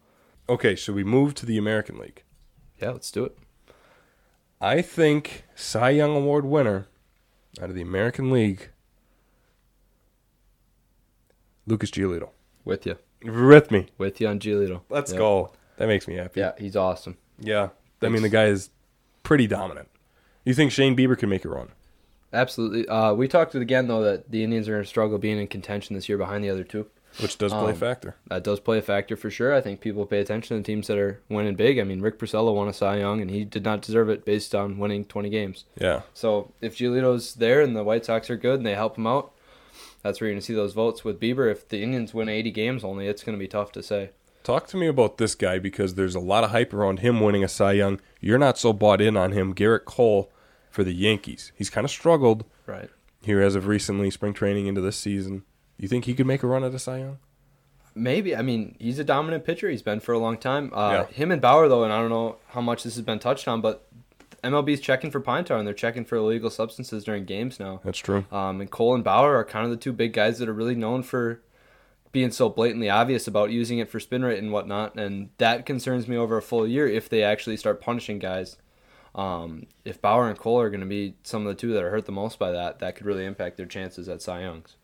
[0.49, 2.23] Okay, so we move to the American League?
[2.81, 3.37] Yeah, let's do it.
[4.59, 6.87] I think Cy Young Award winner
[7.61, 8.69] out of the American League,
[11.67, 12.29] Lucas Giolito.
[12.65, 12.97] With you.
[13.23, 13.87] With me.
[13.97, 14.81] With you on Giolito.
[14.89, 15.19] Let's Yep.
[15.19, 15.53] go.
[15.77, 16.39] That makes me happy.
[16.39, 17.17] Yeah, he's awesome.
[17.39, 17.69] Yeah.
[18.01, 18.69] I mean, the guy is
[19.23, 19.89] pretty dominant.
[20.45, 21.69] You think Shane Bieber can make a run?
[22.33, 22.87] Absolutely.
[22.87, 25.47] Uh, we talked it again, though, that the Indians are going to struggle being in
[25.47, 26.87] contention this year behind the other two.
[27.19, 28.15] Which does play a Um, factor.
[28.27, 29.51] That does play a factor for sure.
[29.53, 31.79] I think people pay attention to the teams that are winning big.
[31.79, 34.53] I mean, Rick Porcello won a Cy Young, and he did not deserve it based
[34.53, 35.65] on winning 20 games.
[35.81, 36.01] Yeah.
[36.13, 39.31] So if Giolito's there and the White Sox are good and they help him out,
[40.03, 41.03] that's where you're going to see those votes.
[41.03, 43.81] With Bieber, if the Indians win 80 games only, it's going to be tough to
[43.81, 44.11] say.
[44.43, 47.43] Talk to me about this guy because there's a lot of hype around him winning
[47.43, 47.99] a Cy Young.
[48.21, 49.55] You're not so bought in on him.
[49.55, 50.31] Gerrit Cole
[50.69, 51.51] for the Yankees.
[51.55, 52.89] He's kind of struggled Right.
[53.21, 55.43] here as of recently, spring training into this season.
[55.77, 57.19] You think he could make a run at a Cy Young?
[57.95, 58.35] Maybe.
[58.35, 59.69] I mean, he's a dominant pitcher.
[59.69, 60.71] He's been for a long time.
[60.73, 61.05] Uh, Yeah.
[61.07, 63.61] Him and Bauer, though, and I don't know how much this has been touched on,
[63.61, 63.87] but
[64.43, 67.81] MLB's checking for pine tar and they're checking for illegal substances during games now.
[67.83, 68.25] That's true.
[68.31, 70.75] Um, and Cole and Bauer are kind of the two big guys that are really
[70.75, 71.41] known for
[72.11, 74.95] being so blatantly obvious about using it for spin rate and whatnot.
[74.97, 78.57] And that concerns me over a full year if they actually start punishing guys.
[79.15, 81.89] Um, if Bauer and Cole are going to be some of the two that are
[81.89, 84.75] hurt the most by that, that could really impact their chances at Cy Youngs.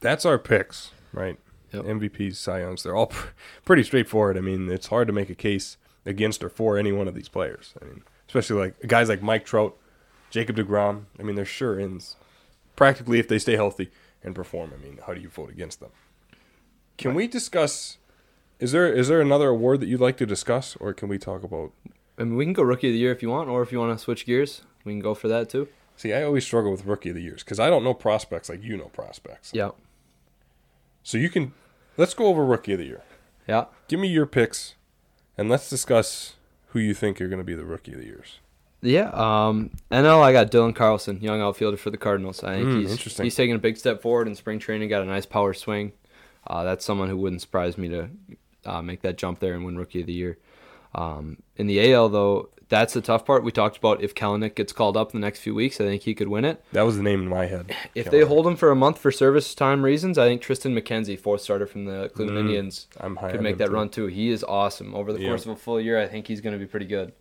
[0.00, 1.38] That's our picks, right?
[1.72, 1.84] Yep.
[1.84, 3.28] MVPs, Cy Youngs, they're all pr-
[3.64, 4.36] pretty straightforward.
[4.38, 7.28] I mean, it's hard to make a case against or for any one of these
[7.28, 7.74] players.
[7.80, 9.76] I mean, especially like guys like Mike Trout,
[10.30, 11.04] Jacob DeGrom.
[11.18, 12.16] I mean, they're sure ins
[12.76, 13.90] practically if they stay healthy
[14.22, 14.72] and perform.
[14.74, 15.90] I mean, how do you vote against them?
[16.96, 17.98] Can we discuss?
[18.60, 21.42] Is there is there another award that you'd like to discuss, or can we talk
[21.42, 21.72] about?
[22.18, 23.78] I mean, we can go rookie of the year if you want, or if you
[23.80, 25.68] want to switch gears, we can go for that too.
[25.96, 28.62] See, I always struggle with rookie of the years because I don't know prospects like
[28.62, 29.50] you know prospects.
[29.54, 29.70] Yeah.
[31.02, 31.52] So you can
[31.96, 33.02] let's go over rookie of the year.
[33.46, 33.66] Yeah.
[33.88, 34.74] Give me your picks,
[35.36, 36.34] and let's discuss
[36.68, 38.38] who you think are going to be the rookie of the years.
[38.82, 42.44] Yeah, um, NL, I got Dylan Carlson, young outfielder for the Cardinals.
[42.44, 43.24] I think Mm, he's interesting.
[43.24, 44.90] he's taking a big step forward in spring training.
[44.90, 45.92] Got a nice power swing.
[46.46, 48.08] Uh, that's someone who wouldn't surprise me to
[48.66, 50.36] uh, make that jump there and win Rookie of the Year.
[50.94, 53.44] Um, in the AL, though, that's the tough part.
[53.44, 56.02] We talked about if Kelenic gets called up in the next few weeks, I think
[56.02, 56.64] he could win it.
[56.72, 57.74] That was the name in my head.
[57.94, 61.18] If they hold him for a month for service time reasons, I think Tristan McKenzie,
[61.18, 62.86] fourth starter from the Cleveland Mm, Indians,
[63.30, 63.72] could make that too.
[63.72, 64.06] run too.
[64.06, 64.94] He is awesome.
[64.94, 65.28] Over the Yeah.
[65.28, 67.12] course of a full year, I think he's going to be pretty good.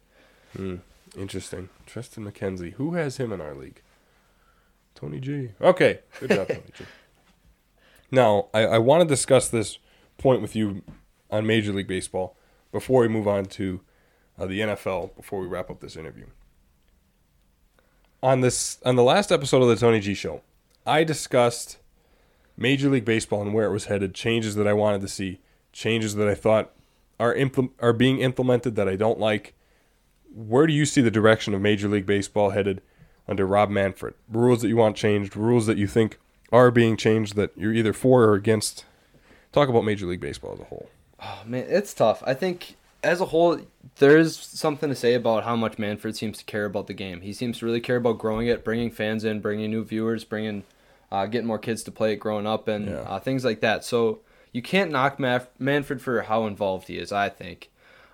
[1.17, 1.69] Interesting.
[1.85, 2.73] Tristan McKenzie.
[2.73, 3.81] Who has him in our league?
[4.95, 5.49] Tony G.
[5.61, 5.99] Okay.
[6.19, 6.85] Good job, Tony G.
[8.11, 9.79] Now, I, I want to discuss this
[10.19, 10.83] point with you
[11.31, 12.37] on Major League Baseball
[12.73, 13.79] before we move on to
[14.37, 16.25] uh, the NFL, before we wrap up this interview.
[18.21, 20.41] On this on the last episode of the Tony G show,
[20.85, 21.77] I discussed
[22.57, 25.39] Major League Baseball and where it was headed, changes that I wanted to see,
[25.71, 26.71] changes that I thought
[27.19, 29.53] are impl- are being implemented that I don't like
[30.33, 32.81] where do you see the direction of Major League Baseball headed
[33.27, 34.15] under Rob Manfred?
[34.27, 36.17] Rules that you want changed, rules that you think
[36.51, 38.85] are being changed that you're either for or against.
[39.51, 40.89] Talk about Major League Baseball as a whole.
[41.23, 42.21] Oh, man, it's tough.
[42.25, 43.59] I think as a whole,
[43.97, 47.21] there's something to say about how much Manfred seems to care about the game.
[47.21, 50.63] He seems to really care about growing it, bringing fans in, bringing new viewers, bringing,
[51.11, 52.95] uh, getting more kids to play it growing up, and Yeah.
[53.01, 53.85] uh, things like that.
[53.85, 54.19] So
[54.51, 57.11] you can't knock Maf- Manfred for how involved he is.
[57.11, 57.69] I think.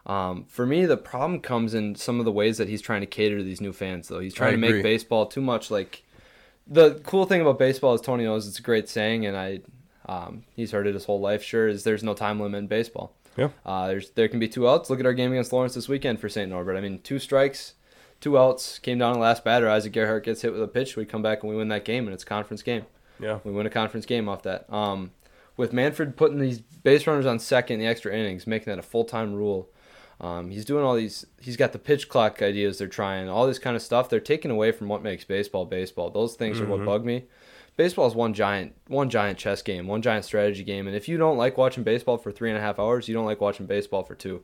[0.05, 3.07] Um, for me, the problem comes in some of the ways that he's trying to
[3.07, 4.07] cater to these new fans.
[4.07, 4.73] Though he's trying I to agree.
[4.77, 6.03] make baseball too much like.
[6.71, 9.61] The cool thing about baseball is Tony knows it's a great saying, and I,
[10.09, 11.43] um, he's heard it his whole life.
[11.43, 13.13] Sure, is there's no time limit in baseball.
[13.37, 13.49] Yeah.
[13.63, 14.89] Uh, there's there can be two outs.
[14.89, 16.49] Look at our game against Lawrence this weekend for St.
[16.49, 16.75] Norbert.
[16.75, 17.75] I mean, two strikes,
[18.19, 18.79] two outs.
[18.79, 19.69] Came down to the last batter.
[19.69, 20.95] Isaac Gerhart gets hit with a pitch.
[20.95, 22.85] We come back and we win that game, and it's a conference game.
[23.19, 23.39] Yeah.
[23.43, 24.71] We win a conference game off that.
[24.73, 25.11] Um,
[25.57, 28.83] with Manfred putting these base runners on second in the extra innings, making that a
[28.83, 29.69] full time rule.
[30.21, 31.25] Um, he's doing all these.
[31.39, 34.09] He's got the pitch clock ideas they're trying, all this kind of stuff.
[34.09, 36.09] They're taking away from what makes baseball baseball.
[36.09, 37.25] Those things are what bug me.
[37.79, 40.85] Baseball is one giant, one giant chess game, one giant strategy game.
[40.85, 43.23] And if you don't like watching baseball for three and a half hours, you don't
[43.23, 44.43] like watching baseball for two.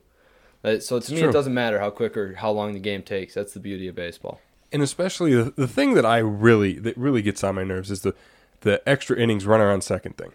[0.64, 1.28] Uh, So to me, true.
[1.28, 3.34] it doesn't matter how quick or how long the game takes.
[3.34, 4.40] That's the beauty of baseball.
[4.72, 8.00] And especially the, the thing that I really that really gets on my nerves is
[8.00, 8.14] the
[8.62, 10.32] the extra innings runner on second thing.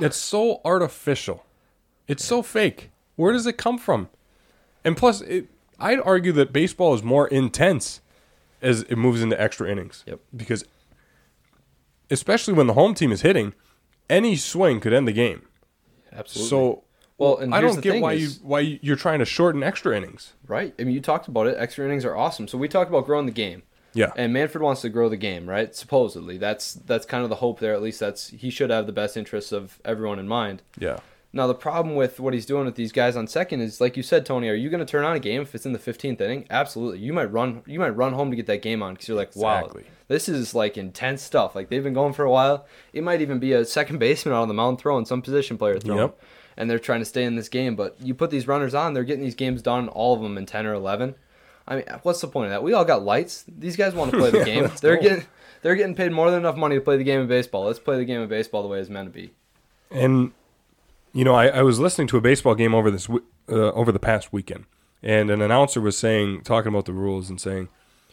[0.00, 1.44] It's so artificial.
[2.08, 2.88] It's so fake.
[3.16, 4.08] Where does it come from?
[4.82, 8.00] And plus, it, I'd argue that baseball is more intense
[8.62, 10.04] as it moves into extra innings.
[10.06, 10.20] Yep.
[10.34, 10.64] Because,
[12.10, 13.54] especially when the home team is hitting,
[14.08, 15.42] any swing could end the game.
[16.12, 16.48] Absolutely.
[16.48, 16.82] So
[17.18, 20.32] Well, and I don't get why is- you why you're trying to shorten extra innings.
[20.46, 20.74] Right.
[20.78, 21.56] I mean, you talked about it.
[21.58, 22.48] Extra innings are awesome.
[22.48, 23.62] So we talked about growing the game,
[23.94, 24.12] Yeah.
[24.16, 25.74] and Manfred wants to grow the game, right?
[25.76, 27.74] Supposedly, that's that's kind of the hope there.
[27.74, 30.62] At least that's he should have the best interests of everyone in mind.
[30.78, 30.98] yeah.
[31.32, 34.02] Now the problem with what he's doing with these guys on second is, like you
[34.02, 34.48] said, Tony.
[34.48, 36.44] Are you going to turn on a game if it's in the 15th inning?
[36.50, 36.98] Absolutely.
[36.98, 37.62] You might run.
[37.66, 39.84] You might run home to get that game on because you're like, wow, Exactly.
[40.08, 41.54] this is like intense stuff.
[41.54, 42.66] Like they've been going for a while.
[42.92, 45.78] It might even be a second baseman out on the mound throwing some position player
[45.78, 46.20] throwing, Yep.
[46.56, 47.76] and they're trying to stay in this game.
[47.76, 50.46] But you put these runners on, they're getting these games done, all of them in
[50.46, 51.14] 10 or 11.
[51.68, 52.64] I mean, what's the point of that?
[52.64, 53.44] We all got lights.
[53.46, 54.70] These guys want to play the Yeah, game.
[54.80, 55.02] They're go.
[55.02, 55.24] getting
[55.62, 57.66] they're getting paid more than enough money to play the game of baseball.
[57.66, 59.30] Let's play the game of baseball the way it's meant to be.
[59.92, 60.32] And
[61.12, 63.98] you know, I, I was listening to a baseball game over this uh, over the
[63.98, 64.64] past weekend,
[65.02, 67.68] and an announcer was saying, talking about the rules and saying,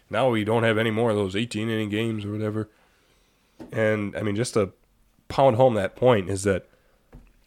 [0.10, 2.70] now we don't have any more of those 18 inning games or whatever.
[3.72, 4.72] And I mean, just to
[5.28, 6.68] pound home that point is that,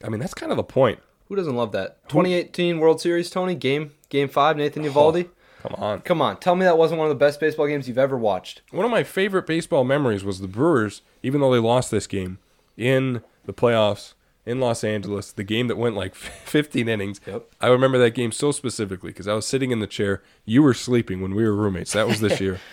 [0.04, 1.00] I mean, that's kind of the point.
[1.28, 2.08] Who doesn't love that?
[2.08, 5.28] 2018 World Series, Tony, game game 5, Nathan Eovaldi.
[5.62, 6.00] Come on.
[6.00, 8.62] Come on, tell me that wasn't one of the best baseball games you've ever watched.
[8.70, 12.38] One of my favorite baseball memories was the Brewers, even though they lost this game
[12.78, 14.14] in the playoffs
[14.50, 17.20] in Los Angeles, the game that went like 15 innings.
[17.26, 17.50] Yep.
[17.60, 20.22] I remember that game so specifically because I was sitting in the chair.
[20.44, 21.92] You were sleeping when we were roommates.
[21.92, 22.60] That was this year.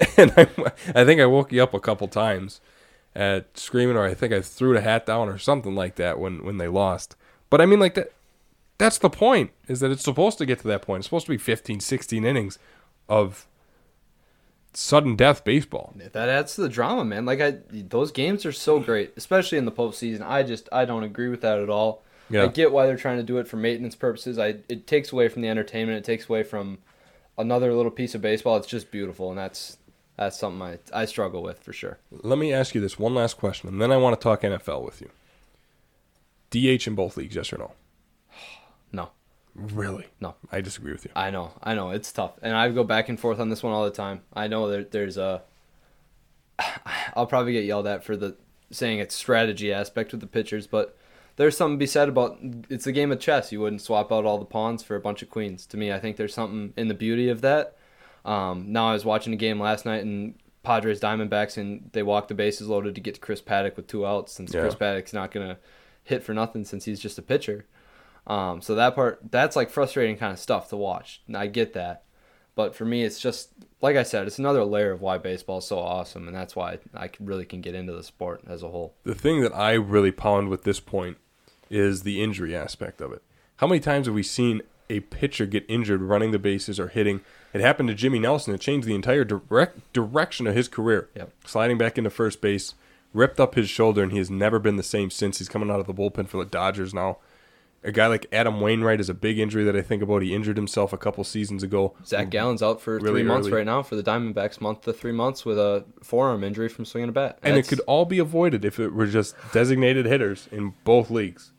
[0.16, 0.48] and I,
[0.94, 2.60] I think I woke you up a couple times
[3.14, 6.44] at screaming, or I think I threw the hat down or something like that when,
[6.44, 7.16] when they lost.
[7.50, 8.12] But I mean, like that.
[8.78, 11.00] That's the point, is that it's supposed to get to that point.
[11.00, 12.60] It's supposed to be 15, 16 innings
[13.08, 13.47] of
[14.74, 15.94] sudden death baseball.
[16.12, 17.24] That adds to the drama, man.
[17.24, 20.22] Like I, those games are so great, especially in the postseason.
[20.22, 22.02] I just I don't agree with that at all.
[22.30, 22.44] Yeah.
[22.44, 24.38] I get why they're trying to do it for maintenance purposes.
[24.38, 25.98] I it takes away from the entertainment.
[25.98, 26.78] It takes away from
[27.36, 28.56] another little piece of baseball.
[28.56, 29.78] It's just beautiful, and that's
[30.16, 31.98] that's something I I struggle with for sure.
[32.10, 34.84] Let me ask you this one last question, and then I want to talk NFL
[34.84, 35.10] with you.
[36.50, 37.72] DH in both leagues, yes or no?
[39.58, 40.06] Really?
[40.20, 40.34] no.
[40.52, 41.10] I disagree with you.
[41.16, 43.72] I know, I know, it's tough, and I go back and forth on this one
[43.72, 44.22] all the time.
[44.32, 45.42] I know that there's a.
[47.14, 48.36] I'll probably get yelled at for the
[48.70, 50.96] saying it's strategy aspect with the pitchers, but
[51.36, 52.38] there's something to be said about
[52.68, 53.52] it's a game of chess.
[53.52, 55.66] You wouldn't swap out all the pawns for a bunch of queens.
[55.66, 57.76] To me, I think there's something in the beauty of that.
[58.24, 60.34] Um, now I was watching a game last night and
[60.64, 64.04] Padres Diamondbacks and they walked the bases loaded to get to Chris Paddack with two
[64.04, 64.62] outs since Yeah.
[64.62, 65.58] Chris Paddack's not gonna
[66.02, 67.64] hit for nothing since he's just a pitcher.
[68.28, 71.22] Um, so that part that's like frustrating kind of stuff to watch.
[71.26, 72.04] And I get that.
[72.54, 73.50] But for me, it's just
[73.80, 76.78] like I said, it's another layer of why baseball is so awesome, and that's why
[76.94, 78.94] I really can get into the sport as a whole.
[79.04, 81.18] The thing that I really pound with this point
[81.70, 83.22] is the injury aspect of it.
[83.56, 87.20] How many times have we seen a pitcher get injured running the bases or hitting?
[87.54, 88.54] It happened to Jimmy Nelson.
[88.54, 91.08] It changed the entire direct direction of his career.
[91.14, 91.32] Yep.
[91.46, 92.74] Sliding back into first base,
[93.14, 95.38] ripped up his shoulder, and he has never been the same since.
[95.38, 97.18] He's coming out of the bullpen for the Dodgers now.
[97.84, 100.22] A guy like Adam Wainwright is a big injury that I think about.
[100.22, 101.94] He injured himself a couple seasons ago.
[102.04, 103.58] Zach Gallen's out for Really three months early.
[103.58, 107.08] right now for the Diamondbacks, month to three months with a forearm injury from swinging
[107.08, 107.38] a bat.
[107.42, 111.52] And it could all be avoided if it were just designated hitters in both leagues.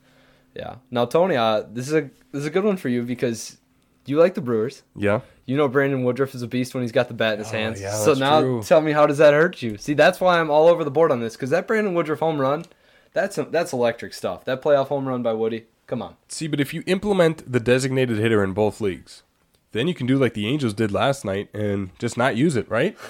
[0.53, 0.75] yeah.
[0.91, 2.01] Now Tony, uh, this is a
[2.31, 3.57] this is a good one for you because
[4.05, 4.83] you like the Brewers.
[4.97, 5.21] Yeah.
[5.45, 7.51] You know Brandon Woodruff is a beast when he's got the bat in his Oh,
[7.51, 7.79] hands.
[7.81, 8.61] yeah, so now true.
[8.61, 9.77] tell me how does that hurt you?
[9.77, 12.39] See, that's why I'm all over the board on this because that Brandon Woodruff home
[12.41, 12.65] run,
[13.13, 14.43] that's that's electric stuff.
[14.45, 16.15] That playoff home run by Woody, come on.
[16.29, 19.23] See, but if you implement the designated hitter in both leagues,
[19.71, 22.69] then you can do like the Angels did last night and just not use it,
[22.69, 22.95] right?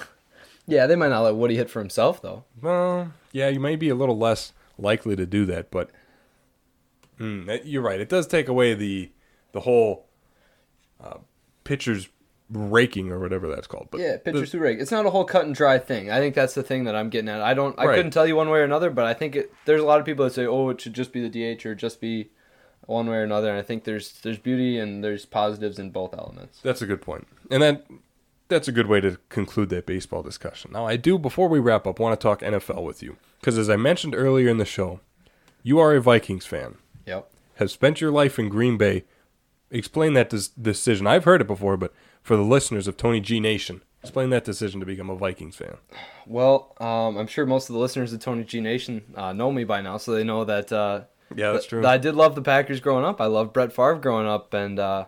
[0.66, 2.44] Yeah, they might not let Woody hit for himself though.
[2.62, 5.90] Well, yeah, you may be a little less likely to do that, but
[7.18, 8.00] mm, you're right.
[8.00, 9.10] It does take away the
[9.50, 10.06] the whole
[11.02, 11.18] uh,
[11.64, 12.08] pitcher's
[12.48, 13.88] raking or whatever that's called.
[13.90, 14.78] But Yeah, pitchers who rake.
[14.78, 16.08] It's not a whole cut and dry thing.
[16.10, 17.42] I think that's the thing that I'm getting at.
[17.42, 17.76] I don't.
[17.76, 17.96] I Right.
[17.96, 20.06] couldn't tell you one way or another, but I think it, there's a lot of
[20.06, 22.30] people that say, "Oh, it should just be the DH or just be
[22.90, 26.14] one way or another." And I think there's there's beauty and there's positives in both
[26.14, 26.60] elements.
[26.62, 27.26] That's a good point.
[27.50, 27.86] And that
[28.50, 30.72] that's a good way to conclude that baseball discussion.
[30.72, 33.70] Now, I do before we wrap up want to talk NFL with you because as
[33.70, 35.00] I mentioned earlier in the show,
[35.62, 36.76] you are a Vikings fan.
[37.06, 37.30] Yep.
[37.56, 39.04] Have spent your life in Green Bay.
[39.70, 41.06] Explain that des- decision.
[41.06, 44.80] I've heard it before, but for the listeners of Tony G Nation, explain that decision
[44.80, 45.76] to become a Vikings fan.
[46.26, 49.62] Well, um, I'm sure most of the listeners of Tony G Nation uh, know me
[49.64, 50.72] by now, so they know that.
[50.72, 51.02] Uh,
[51.34, 51.86] Yeah, that's true.
[51.86, 53.20] I did love the Packers growing up.
[53.20, 55.04] I loved Brett Favre growing up, and uh,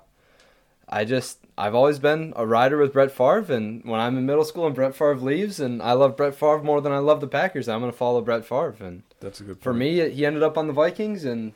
[0.88, 3.52] I just I've always been a rider with Brett Favre.
[3.52, 6.62] And when I'm in middle school and Brett Favre leaves, and I love Brett Favre
[6.62, 8.76] more than I love the Packers, I'm gonna follow Brett Favre.
[8.80, 11.52] And That's a good for me, he ended up on the Vikings, and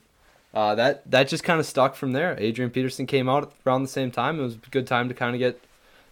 [0.55, 2.37] uh, that that just kind of stuck from there.
[2.39, 4.41] Adrian Peterson came out around the same time.
[4.41, 5.61] It was a good time to kind of get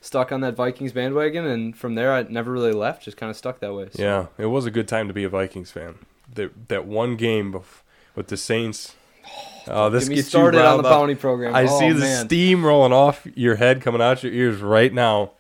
[0.01, 3.03] stuck on that Vikings bandwagon, and from there, I never really left.
[3.03, 3.89] Just kind of stuck that way.
[3.93, 5.95] So, Yeah, it was a good time to be a Vikings fan.
[6.35, 7.81] That that one game bef-
[8.15, 8.95] with the Saints
[9.67, 10.95] Oh, this Get me gets started you on the up.
[11.01, 11.55] bounty program.
[11.55, 12.27] I Oh, see the man.
[12.27, 15.33] steam rolling off your head, coming out your ears right now.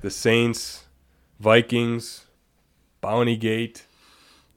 [0.00, 0.84] The Saints,
[1.40, 2.26] Vikings,
[3.00, 3.84] Bounty Gate.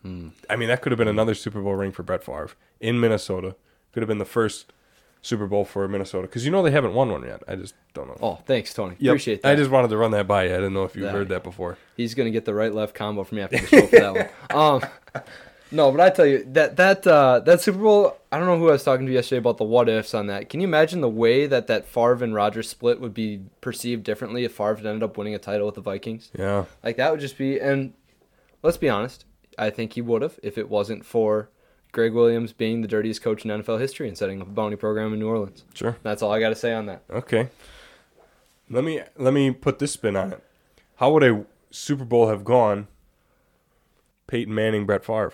[0.04, 0.30] Hmm.
[0.50, 3.56] I mean, that could have been another Super Bowl ring for Brett Favre in Minnesota.
[3.92, 4.72] Could have been the first
[5.24, 7.42] Super Bowl for Minnesota because you know they haven't won one yet.
[7.48, 8.18] I just don't know.
[8.22, 8.96] Oh, thanks, Tony.
[9.00, 9.12] Yep.
[9.12, 9.52] Appreciate that.
[9.52, 10.52] I just wanted to run that by you.
[10.52, 11.80] I didn't know if you've heard that before.
[11.96, 14.84] He's gonna get the right left combo from me after the show for that one.
[14.84, 15.24] Um,
[15.72, 18.18] no, but I tell you that that uh, that Super Bowl.
[18.32, 20.50] I don't know who I was talking to yesterday about the what ifs on that.
[20.50, 24.44] Can you imagine the way that that Favre and Rodgers split would be perceived differently
[24.44, 26.30] if Favre ended up winning a title with the Vikings?
[26.38, 26.66] Yeah.
[26.84, 27.60] Like that would just be.
[27.60, 27.94] And
[28.64, 29.26] let's be honest,
[29.58, 31.50] I think he would have if it wasn't for
[31.92, 35.14] Gregg Williams being the dirtiest coach in NFL history and setting up a bounty program
[35.14, 35.64] in New Orleans.
[35.74, 35.98] Sure.
[36.04, 37.04] That's all I got to say on that.
[37.10, 37.50] Okay.
[38.70, 40.44] Let me let me put this spin on it.
[40.98, 42.88] How would a Super Bowl have gone?
[44.28, 45.34] Peyton Manning, Brett Favre,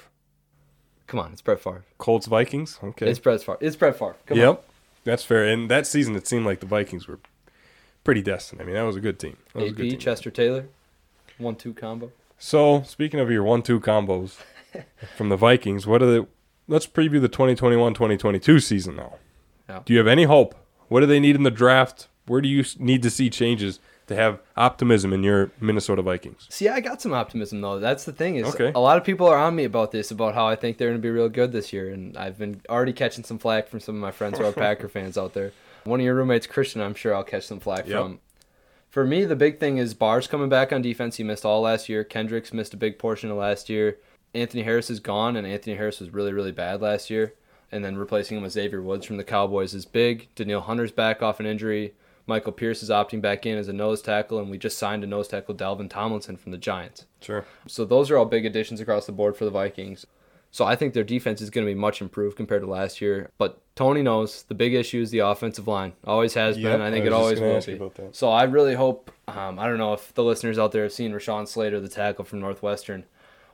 [1.13, 1.83] Come on, it's Brett Favre.
[1.99, 2.79] Colts, Vikings.
[2.83, 3.07] Okay.
[3.07, 3.59] It's Brett Favre.
[3.61, 4.15] It's Brett Favre.
[4.25, 4.57] Come yep, on.
[5.03, 5.47] that's fair.
[5.47, 7.19] And that season, it seemed like the Vikings were
[8.03, 8.59] pretty destined.
[8.59, 9.37] I mean, that was a good team.
[9.53, 9.99] That was a good team.
[9.99, 10.65] Chester Taylor,
[11.37, 12.11] one-two combo.
[12.39, 14.37] So, speaking of your one-two combos
[15.15, 16.27] from the Vikings, what are the?
[16.67, 19.17] Let's preview the 2021-2022 season now.
[19.69, 19.81] Yeah.
[19.85, 20.55] Do you have any hope?
[20.87, 22.07] What do they need in the draft?
[22.25, 26.47] Where do you need to see changes to have optimism in your Minnesota Vikings?
[26.49, 27.79] See, I got some optimism though.
[27.79, 28.71] That's the thing is, Okay.
[28.75, 30.99] a lot of people are on me about this, about how I think they're going
[30.99, 33.95] to be real good this year, and I've been already catching some flack from some
[33.95, 35.51] of my friends who are Packer fans out there.
[35.85, 38.01] One of your roommates, Christian, I'm sure I'll catch some flack Yep.
[38.01, 38.19] from.
[38.89, 41.17] For me, the big thing is Barr's coming back on defense.
[41.17, 42.03] He missed all last year.
[42.03, 43.97] Kendricks missed a big portion of last year.
[44.35, 47.33] Anthony Harris is gone, and Anthony Harris was really, really bad last year.
[47.71, 50.27] And then replacing him with Xavier Woods from the Cowboys is big.
[50.35, 51.93] Danielle Hunter's back off an injury.
[52.25, 55.07] Michael Pierce is opting back in as a nose tackle, and we just signed a
[55.07, 57.05] nose tackle, Dalvin Tomlinson from the Giants.
[57.21, 57.45] Sure.
[57.67, 60.05] So those are all big additions across the board for the Vikings.
[60.51, 63.31] So I think their defense is going to be much improved compared to last year.
[63.39, 65.93] But Tony knows the big issue is the offensive line.
[66.05, 66.81] Always has Yep, been.
[66.81, 67.81] I think I it always will be.
[68.11, 69.11] So I really hope.
[69.27, 72.23] Um, I don't know if the listeners out there have seen Rashawn Slater, the tackle
[72.23, 73.05] from Northwestern.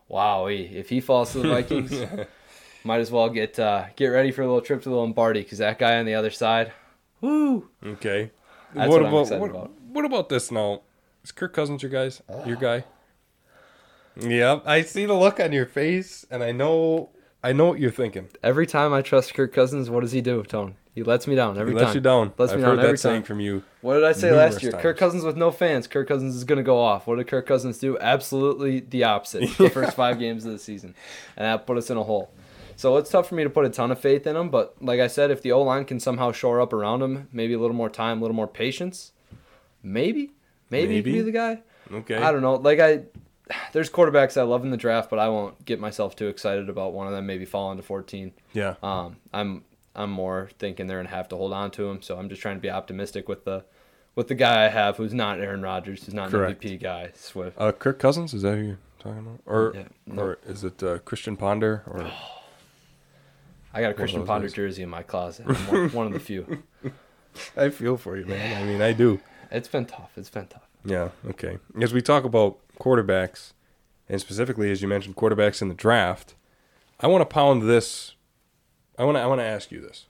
[0.10, 1.94] Wow, if he falls to the Vikings,
[2.84, 5.60] might as well get uh, get ready for a little trip to the Lombardi because
[5.60, 6.74] that guy on the other side,
[7.22, 7.70] woo!
[7.86, 8.32] Okay.
[8.74, 9.72] That's what what about what, about.
[9.92, 10.82] what about this now?
[11.24, 12.22] Is Kirk Cousins your guys?
[12.30, 12.46] Ah.
[12.46, 12.84] Your guy?
[14.20, 14.64] Yep.
[14.66, 17.10] I see the look on your face, and I know
[17.44, 18.30] I know what you're thinking.
[18.44, 20.76] Every time I trust Kirk Cousins, what does he do, Tone?
[20.94, 21.86] He lets me down every He time.
[21.86, 22.34] lets you down.
[22.38, 23.64] Lets I've me heard down that every saying from you.
[23.80, 24.74] What did I say last year?
[24.74, 24.82] times.
[24.82, 25.88] Kirk Cousins with no fans.
[25.88, 27.08] Kirk Cousins is going to go off.
[27.08, 27.98] What did Kirk Cousins do?
[28.00, 29.50] Absolutely the opposite.
[29.58, 30.96] The first five games of the season,
[31.38, 32.30] and that put us in a hole.
[32.80, 34.50] So it's tough for me to put a ton of faith in him.
[34.50, 37.52] But like I said, if the O line can somehow shore up around him, maybe
[37.54, 39.12] a little more time, a little more patience,
[39.84, 40.32] maybe,
[40.70, 41.12] maybe, Maybe.
[41.12, 41.62] be the guy.
[41.92, 42.16] Okay.
[42.16, 42.56] I don't know.
[42.56, 43.02] Like I,
[43.74, 46.94] there's quarterbacks I love in the draft, but I won't get myself too excited about
[46.94, 48.32] one of them maybe falling to 14.
[48.54, 48.76] Yeah.
[48.82, 52.02] Um, I'm I'm more thinking they're gonna have to hold on to him.
[52.02, 53.66] So I'm just trying to be optimistic with the
[54.16, 56.64] with the guy I have, who's not Aaron Rodgers, who's not Correct.
[56.64, 57.12] an MVP guy.
[57.14, 57.58] Swift.
[57.60, 60.22] Uh, Kirk Cousins is that who you're talking about, or Yeah, no.
[60.22, 61.84] or is it uh, Christian Ponder?
[61.88, 62.10] Or
[63.74, 65.46] I got a Christian Ponder jersey in my closet.
[65.48, 66.64] I'm one, one of the few.
[67.58, 68.62] I feel for you, man.
[68.62, 69.20] I mean, I do.
[69.52, 70.12] It's been tough.
[70.18, 70.68] It's been tough.
[70.84, 71.10] Yeah.
[71.28, 71.60] Okay.
[71.82, 73.54] As we talk about quarterbacks,
[74.08, 76.36] and specifically as you mentioned quarterbacks in the draft,
[77.00, 78.16] I want to pound this.
[78.98, 79.22] I want to.
[79.22, 80.06] I want to ask you this.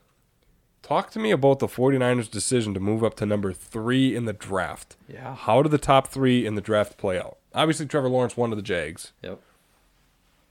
[0.81, 4.33] Talk to me about the 49ers' decision to move up to number three in the
[4.33, 4.95] draft.
[5.07, 5.35] Yeah.
[5.35, 7.37] How did the top three in the draft play out?
[7.53, 9.11] Obviously, Trevor Lawrence won to the Jags.
[9.21, 9.39] Yep.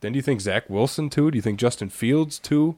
[0.01, 1.31] Then do you think Zach Wilson too?
[1.31, 2.77] Do you think Justin Fields too?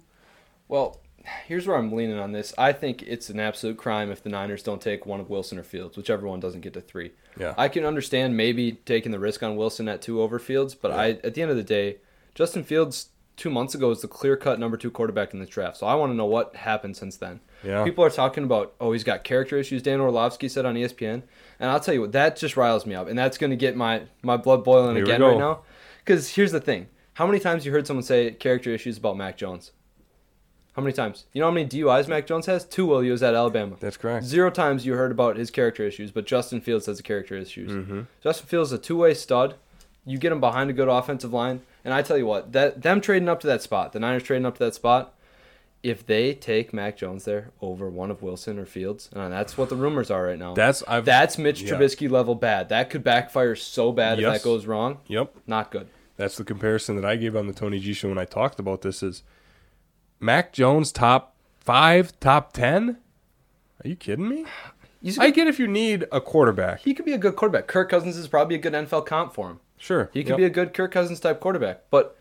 [0.70, 1.00] Well,
[1.46, 2.54] here's where I'm leaning on this.
[2.56, 5.64] I think it's an absolute crime if the Niners don't take one of Wilson or
[5.64, 7.10] Fields, whichever one doesn't get to three.
[7.38, 7.54] Yeah.
[7.58, 11.10] I can understand maybe taking the risk on Wilson at two over Fields, but I
[11.24, 11.96] at the end of the day,
[12.36, 15.78] Justin Fields two months ago was the clear cut number two quarterback in the draft.
[15.78, 17.40] So I want to know what happened since then.
[17.64, 17.82] Yeah.
[17.84, 19.82] People are talking about, oh, he's got character issues.
[19.82, 21.22] Dan Orlovsky said on ESPN,
[21.58, 23.76] and I'll tell you what, that just riles me up, and that's going to get
[23.76, 25.62] my my blood boiling Here again right now.
[25.98, 29.36] Because here's the thing: how many times you heard someone say character issues about Mac
[29.36, 29.72] Jones?
[30.74, 31.26] How many times?
[31.32, 32.64] You know how many DUIs Mac Jones has?
[32.64, 33.76] Two while he was at Alabama.
[33.80, 34.24] That's correct.
[34.24, 37.72] Zero times you heard about his character issues, but Justin Fields has the character issues.
[37.72, 38.02] Mm-hmm.
[38.22, 39.56] Justin Fields is a two-way stud.
[40.06, 43.00] You get him behind a good offensive line, and I tell you what, that them
[43.00, 45.14] trading up to that spot, the Niners trading up to that spot,
[45.82, 49.68] if they take Mac Jones there over one of Wilson or Fields, and that's what
[49.68, 50.54] the rumors are right now.
[50.54, 51.04] That's I've.
[51.04, 51.72] that's Mitch yeah.
[51.72, 52.68] Trubisky level bad.
[52.68, 54.98] That could backfire so bad if that goes wrong.
[55.08, 55.34] Yep.
[55.46, 55.88] Not good.
[56.16, 58.82] That's the comparison that I gave on the Tony G show when I talked about
[58.82, 59.02] this.
[59.02, 59.22] Is
[60.20, 62.98] Mac Jones top five, top ten?
[63.84, 64.44] Are you kidding me?
[65.02, 66.80] He's I get if you need a quarterback.
[66.80, 67.66] he could be a good quarterback.
[67.66, 69.60] Kirk Cousins is probably a good NFL comp for him.
[69.78, 70.10] Sure.
[70.12, 70.36] He could Yep.
[70.38, 71.84] be a good Kirk Cousins type quarterback.
[71.90, 72.14] But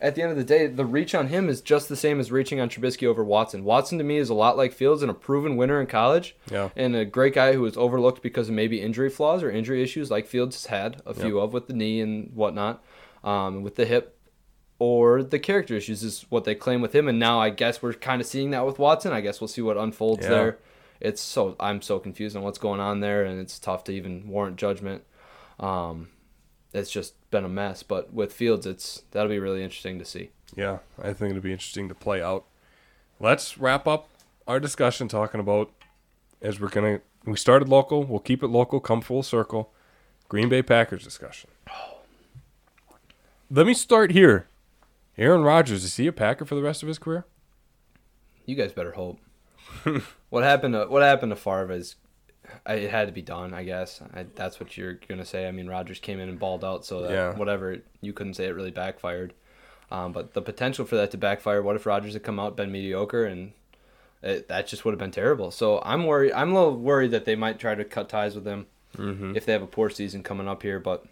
[0.00, 2.32] at the end of the day, the reach on him is just the same as
[2.32, 3.62] reaching on Trubisky over Watson.
[3.62, 6.34] Watson to me is a lot like Fields and a proven winner in college.
[6.50, 6.70] Yeah.
[6.74, 10.10] And a great guy who was overlooked because of maybe injury flaws or injury issues
[10.10, 12.82] like Fields has had a few of with the knee and whatnot,
[13.22, 14.18] um, with the hip.
[14.78, 17.92] Or the character issues is what they claim with him, and now I guess we're
[17.94, 19.12] kind of seeing that with Watson.
[19.12, 20.30] I guess we'll see what unfolds Yeah.
[20.30, 20.58] there.
[21.00, 24.26] It's so I'm so confused on what's going on there, and it's tough to even
[24.28, 25.04] warrant judgment.
[25.60, 26.08] Um,
[26.72, 27.82] it's just been a mess.
[27.82, 30.30] But with Fields, it's that'll be really interesting to see.
[30.56, 32.44] Yeah, I think it'll be interesting to play out.
[33.20, 34.08] Let's wrap up
[34.46, 35.70] our discussion talking about
[36.42, 39.72] as we're gonna we started local, we'll keep it local, come full circle.
[40.28, 41.48] Green Bay Packers discussion.
[43.50, 44.48] Let me start here.
[45.16, 47.24] Aaron Rodgers, is he a Packer for the rest of his career?
[48.46, 49.20] You guys better hope.
[50.30, 51.96] what happened to what happened to Favre is,
[52.66, 53.54] I, it had to be done.
[53.54, 55.48] I guess I, that's what you're gonna say.
[55.48, 57.34] I mean, Rodgers came in and balled out, so that Yeah.
[57.36, 59.32] whatever you couldn't say it really backfired.
[59.90, 61.62] Um, but the potential for that to backfire.
[61.62, 63.52] What if Rodgers had come out been mediocre and
[64.22, 65.50] it, that just would have been terrible.
[65.50, 66.32] So I'm worried.
[66.32, 69.36] I'm a little worried that they might try to cut ties with him Mm-hmm.
[69.36, 70.78] if they have a poor season coming up here.
[70.78, 71.04] But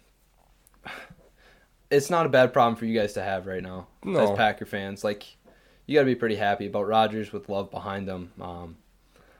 [1.93, 4.19] it's not a bad problem for you guys to have right now No.
[4.19, 5.03] as Packer fans.
[5.03, 5.37] Like
[5.85, 8.31] you got to be pretty happy about Rodgers with love behind them.
[8.39, 8.77] Um,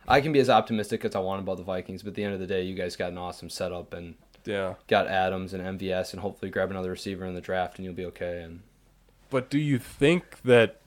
[0.07, 2.33] I can be as optimistic as I want about the Vikings, but at the end
[2.33, 4.73] of the day, you guys got an awesome setup and Yeah.
[4.87, 8.05] got Adams and MVS, and hopefully grab another receiver in the draft, and you'll be
[8.07, 8.41] okay.
[8.41, 8.61] And
[9.29, 10.81] But do you think that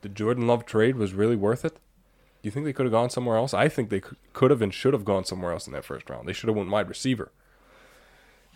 [0.00, 1.74] the Jordan Love trade was really worth it?
[1.74, 3.52] Do you think they could have gone somewhere else?
[3.52, 6.08] I think they could- could have and should have gone somewhere else in that first
[6.08, 6.26] round.
[6.26, 7.30] They should have went wide receiver.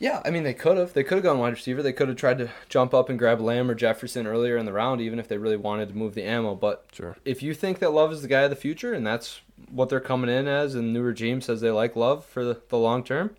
[0.01, 0.93] Yeah, I mean they could have.
[0.93, 1.83] They could have gone wide receiver.
[1.83, 4.73] They could have tried to jump up and grab Lamb or Jefferson earlier in the
[4.73, 6.55] round, even if they really wanted to move the ammo.
[6.57, 7.17] But Sure.
[7.25, 9.41] if you think that Love is the guy of the future, and that's
[9.71, 12.61] what they're coming in as, and the new regime says they like Love for the,
[12.69, 13.37] the long term,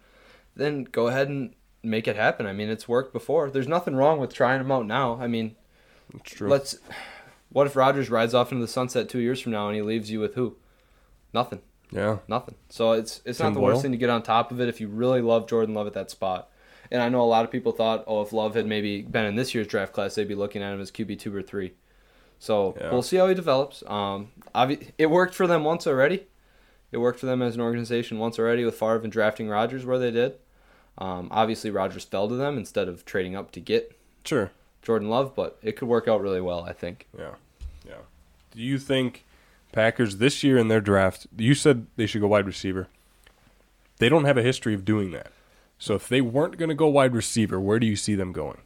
[0.55, 1.53] then go ahead and
[1.83, 2.45] make it happen.
[2.47, 3.49] I mean, it's worked before.
[3.49, 5.19] There's nothing wrong with trying him out now.
[5.21, 5.55] I mean,
[6.15, 6.47] It's true.
[6.49, 6.77] let's.
[7.49, 10.09] What if Rodgers rides off into the sunset two years from now and he leaves
[10.09, 10.55] you with who?
[11.33, 11.61] Nothing.
[11.91, 12.17] Yeah.
[12.27, 12.55] Nothing.
[12.69, 13.69] So it's it's Tim not the Boyle?
[13.73, 15.93] worst thing to get on top of it if you really love Jordan Love at
[15.93, 16.49] that spot.
[16.91, 19.35] And I know a lot of people thought, oh, if Love had maybe been in
[19.35, 21.73] this year's draft class, they'd be looking at him as QB two or three.
[22.37, 22.91] So Yeah.
[22.91, 23.83] we'll see how he develops.
[23.87, 26.27] Um, obvi- it worked for them once already.
[26.91, 29.97] It worked for them as an organization once already with Favre and drafting Rodgers where
[29.97, 30.35] they did.
[30.97, 34.51] Um, obviously, Rodgers fell to them instead of trading up to get Sure.
[34.81, 37.07] Jordan Love, but it could work out really well, I think.
[37.17, 37.33] Yeah.
[37.87, 37.95] Yeah.
[38.51, 39.25] Do you think
[39.75, 42.87] Packers this year in their draft, you said they should go wide receiver.
[43.99, 45.31] They don't have a history of doing that.
[45.77, 48.59] So if they weren't going to go wide receiver, where do you see them going?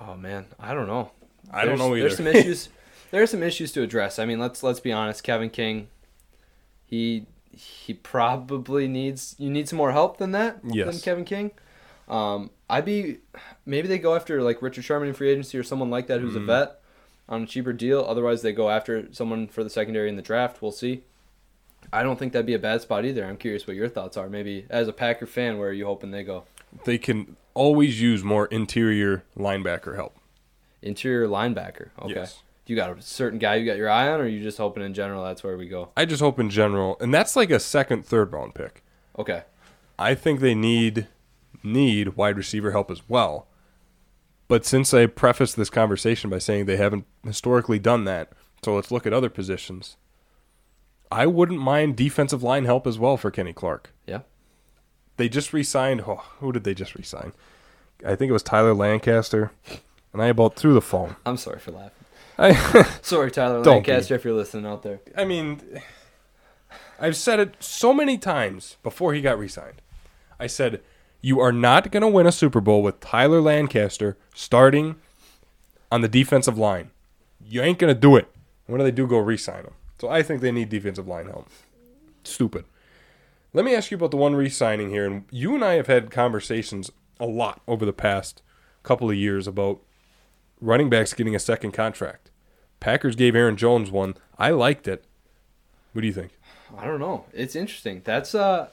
[0.00, 1.12] Oh man, I don't know.
[1.50, 2.08] I don't There's- know either.
[2.08, 2.68] There's some issues.
[3.10, 4.18] there are some issues to address.
[4.18, 5.22] I mean, let's let's be honest.
[5.22, 5.88] Kevin King,
[6.86, 10.62] he he probably needs you need some more help than that.
[10.62, 11.02] Than Yes.
[11.02, 11.50] Kevin King.
[12.08, 13.18] Um, I'd be
[13.64, 16.34] maybe they go after like Richard Sherman in free agency or someone like that who's
[16.34, 16.42] Mm.
[16.42, 16.81] a vet
[17.28, 18.04] on a cheaper deal.
[18.06, 20.60] Otherwise, they go after someone for the secondary in the draft.
[20.60, 21.04] We'll see.
[21.92, 23.24] I don't think that'd be a bad spot either.
[23.24, 24.28] I'm curious what your thoughts are.
[24.28, 26.44] Maybe as a Packer fan, where are you hoping they go?
[26.84, 30.16] They can always use more interior linebacker help.
[30.80, 31.88] Interior linebacker.
[32.00, 32.14] Okay.
[32.14, 32.42] Yes.
[32.66, 34.94] You got a certain guy you got your eye on, or you just hoping in
[34.94, 35.90] general that's where we go?
[35.96, 38.82] I just hope in general, and that's like a second, third round pick.
[39.18, 39.42] Okay.
[39.98, 41.08] I think they need
[41.62, 43.46] need wide receiver help as well.
[44.48, 48.32] But since I prefaced this conversation by saying they haven't historically done that,
[48.62, 49.96] so let's look at other positions.
[51.10, 53.92] I wouldn't mind defensive line help as well for Kenny Clark.
[54.06, 54.20] Yeah.
[55.16, 56.02] They just re-signed.
[56.06, 57.32] Oh, who did they just re-sign?
[58.04, 59.52] I think it was Tyler Lancaster,
[60.12, 61.16] and I about threw the phone.
[61.24, 62.04] I'm sorry for laughing.
[62.38, 65.00] I, Sorry, Tyler Lancaster, if you're listening out there.
[65.16, 65.60] I mean,
[66.98, 69.82] I've said it so many times before he got re-signed.
[70.40, 70.80] I said,
[71.22, 74.96] "You are not going to win a Super Bowl with Tyler Lancaster starting
[75.90, 76.90] on the defensive line.
[77.42, 78.28] You ain't going to do it."
[78.66, 79.74] When do they do go re-sign him?
[79.98, 81.48] So I think they need defensive line help.
[82.24, 82.64] Stupid.
[83.54, 86.10] Let me ask you about the one re-signing here, and you and I have had
[86.10, 88.42] conversations a lot over the past
[88.82, 89.80] couple of years about
[90.60, 92.30] running backs getting a second contract.
[92.80, 94.14] Packers gave Aaron Jones one.
[94.38, 95.04] I liked it.
[95.92, 96.32] What do you think?
[96.76, 97.26] I don't know.
[97.32, 98.00] It's interesting.
[98.04, 98.68] That's uh,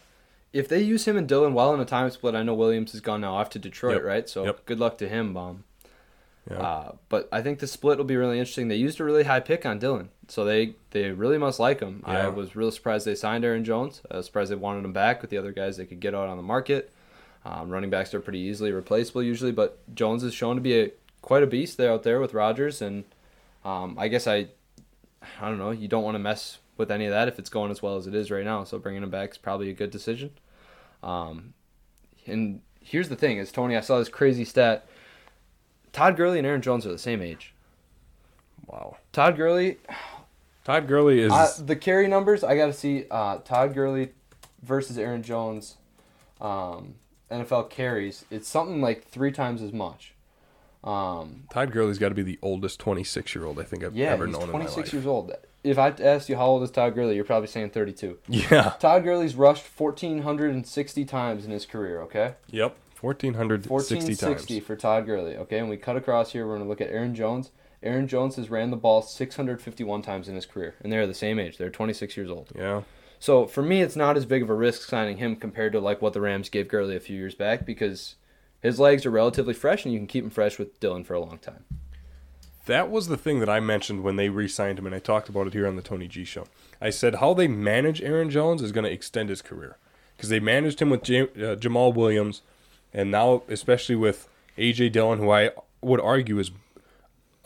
[0.54, 3.02] if they use him and Dillon well in a time split, I know Williams has
[3.02, 4.04] gone now off to Detroit, Yep.
[4.04, 4.30] right?
[4.30, 4.66] So Yep.
[4.66, 5.64] good luck to him, Bomb.
[6.50, 6.58] Yeah.
[6.58, 8.70] Uh, but I think the split will be really interesting.
[8.70, 12.02] They used a really high pick on Dillon, so they they really must like him.
[12.06, 14.02] I was real surprised they signed Aaron Jones.
[14.10, 16.28] I was surprised they wanted him back with the other guys they could get out
[16.28, 16.92] on the market.
[17.46, 20.92] Um, running backs are pretty easily replaceable usually, but Jones is shown to be a
[21.22, 23.04] quite a beast there out there with Rodgers, and
[23.64, 24.48] um, I guess I
[25.40, 25.70] I don't know.
[25.72, 28.08] You don't want to mess with any of that if it's going as well as
[28.08, 28.64] it is right now.
[28.64, 30.32] So bringing him back is probably a good decision.
[31.04, 31.54] Um,
[32.26, 34.88] and here's the thing: is Tony, I saw this crazy stat.
[35.92, 37.54] Todd Gurley and Aaron Jones are the same age.
[38.68, 38.98] Wow.
[39.12, 39.78] Todd Gurley,
[40.64, 42.44] Todd Gurley is uh, the carry numbers.
[42.44, 44.12] I got to see uh, Todd Gurley
[44.62, 45.78] versus Aaron Jones,
[46.40, 46.96] um,
[47.32, 48.26] NFL carries.
[48.30, 50.14] It's something like three times as much.
[50.84, 54.12] Um, Todd Gurley's got to be the oldest 26 year old I think I've yeah,
[54.12, 55.34] ever known in my 26 years old.
[55.64, 58.18] If I asked you how old is Todd Gurley, you're probably saying 32.
[58.28, 58.74] Yeah.
[58.80, 62.02] Todd Gurley's rushed 1,460 times in his career.
[62.04, 62.36] Okay.
[62.50, 62.78] Yep.
[63.02, 64.66] 1460 1460 times.
[64.68, 65.36] for Todd Gurley.
[65.38, 66.46] Okay, and we cut across here.
[66.46, 67.52] We're going to look at Aaron Jones.
[67.82, 71.40] Aaron Jones has ran the ball 651 times in his career, and they're the same
[71.40, 71.58] age.
[71.58, 72.50] They're 26 years old.
[72.56, 72.82] Yeah.
[73.20, 76.02] So for me, it's not as big of a risk signing him compared to like
[76.02, 78.16] what the Rams gave Gurley a few years back because
[78.62, 81.20] his legs are relatively fresh, and you can keep him fresh with Dillon for a
[81.22, 81.64] long time.
[82.66, 85.48] That was the thing that I mentioned when they re-signed him, and I talked about
[85.48, 86.46] it here on the Tony G show.
[86.82, 89.78] I said how they manage Aaron Jones is going to extend his career
[90.16, 92.42] because they managed him with uh, Jamaal Williams,
[92.94, 95.52] and now especially with AJ Dillon, who I
[95.82, 96.52] would argue is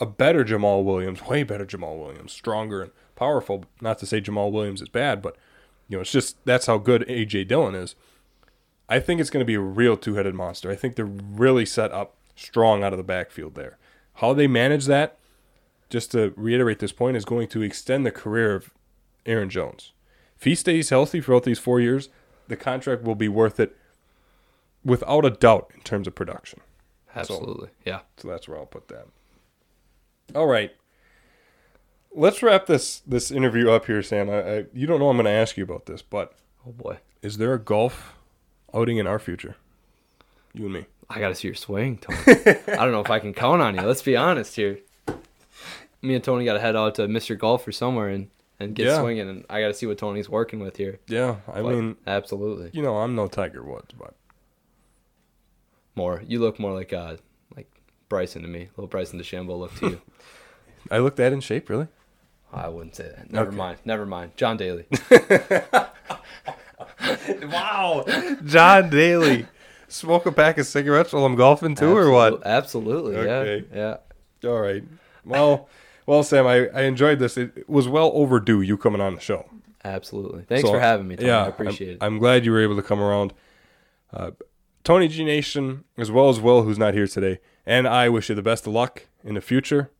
[0.00, 3.64] a better Jamaal Williams, way better Jamaal Williams, stronger and powerful.
[3.80, 5.36] Not to say Jamaal Williams is bad, but
[5.88, 7.94] you know it's just that's how good AJ Dillon is.
[8.88, 10.70] I think it's going to be a real two-headed monster.
[10.70, 13.78] I think they're really set up strong out of the backfield there.
[14.14, 15.18] How they manage that,
[15.90, 18.70] just to reiterate this point, is going to extend the career of
[19.26, 19.92] Aaron Jones.
[20.36, 22.08] If he stays healthy throughout these four years,
[22.48, 23.76] the contract will be worth it
[24.84, 26.60] without a doubt in terms of production.
[27.16, 28.00] Absolutely, yeah.
[28.16, 29.06] So that's where I'll put that.
[30.34, 30.72] All right.
[32.16, 34.30] Let's wrap this this interview up here, Sam.
[34.30, 36.34] I, I, you don't know I'm going to ask you about this, but
[36.66, 38.14] Oh boy, is there a golf
[38.72, 39.56] outing in our future?
[40.52, 40.86] You and me.
[41.10, 42.18] I got to see your swing, Tony.
[42.26, 43.82] I don't know if I can count on you.
[43.82, 44.78] Let's be honest here.
[46.02, 47.38] Me and Tony got to head out to Mr.
[47.38, 48.28] Golf or somewhere and
[48.60, 49.00] and get Yeah.
[49.00, 51.00] swinging, and I got to see what Tony's working with here.
[51.08, 52.70] Yeah, I But mean, absolutely.
[52.72, 54.14] you know, I'm no Tiger Woods, but
[55.96, 57.16] More, you look more like uh
[57.56, 57.68] like
[58.08, 58.68] Bryson to me.
[58.76, 60.00] Little Bryson DeChambeau look to you.
[60.90, 61.88] I look that in shape, really.
[62.52, 63.32] I wouldn't say that.
[63.32, 63.56] Never Okay.
[63.56, 63.78] mind.
[63.84, 64.36] Never mind.
[64.36, 64.86] John Daly.
[67.42, 68.04] Wow,
[68.44, 69.46] John Daly.
[69.94, 72.44] Smoke a pack of cigarettes while I'm golfing too, or what?
[72.44, 73.16] Absolutely.
[73.16, 73.64] Okay.
[73.72, 73.96] Yeah.
[74.42, 74.50] Yeah.
[74.50, 74.82] All right.
[75.24, 75.68] Well,
[76.04, 77.36] well, Sam, I, I enjoyed this.
[77.36, 79.48] It was well overdue you coming on the show.
[79.84, 80.42] Absolutely.
[80.42, 81.14] Thanks So, for having me.
[81.14, 81.28] Tony.
[81.28, 82.02] Yeah, I appreciate I'm, it.
[82.02, 83.34] I'm glad you were able to come around.
[84.12, 84.32] Uh,
[84.82, 88.34] Tony G Nation, as well as Will, who's not here today, and I wish you
[88.34, 89.90] the best of luck in the future.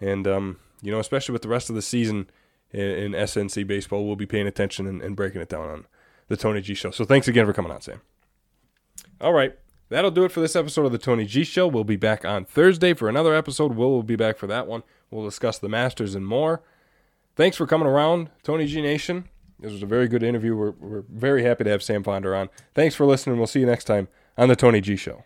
[0.00, 2.30] And um, you know, especially with the rest of the season
[2.70, 5.86] in, in SNC baseball, we'll be paying attention and, and breaking it down on
[6.28, 6.92] the Tony G Show.
[6.92, 8.00] So thanks again for coming on, Sam.
[9.20, 9.56] All right.
[9.90, 11.68] That'll do it for this episode of the Tony G Show.
[11.68, 13.74] We'll be back on Thursday for another episode.
[13.74, 14.82] Will will be back for that one.
[15.10, 16.62] We'll discuss the Masters and more.
[17.36, 19.28] Thanks for coming around, Tony G Nation.
[19.60, 20.56] This was a very good interview.
[20.56, 22.48] We're, we're very happy to have Sam Ponder on.
[22.74, 23.36] Thanks for listening.
[23.38, 25.22] We'll see you next time on the Tony G Show.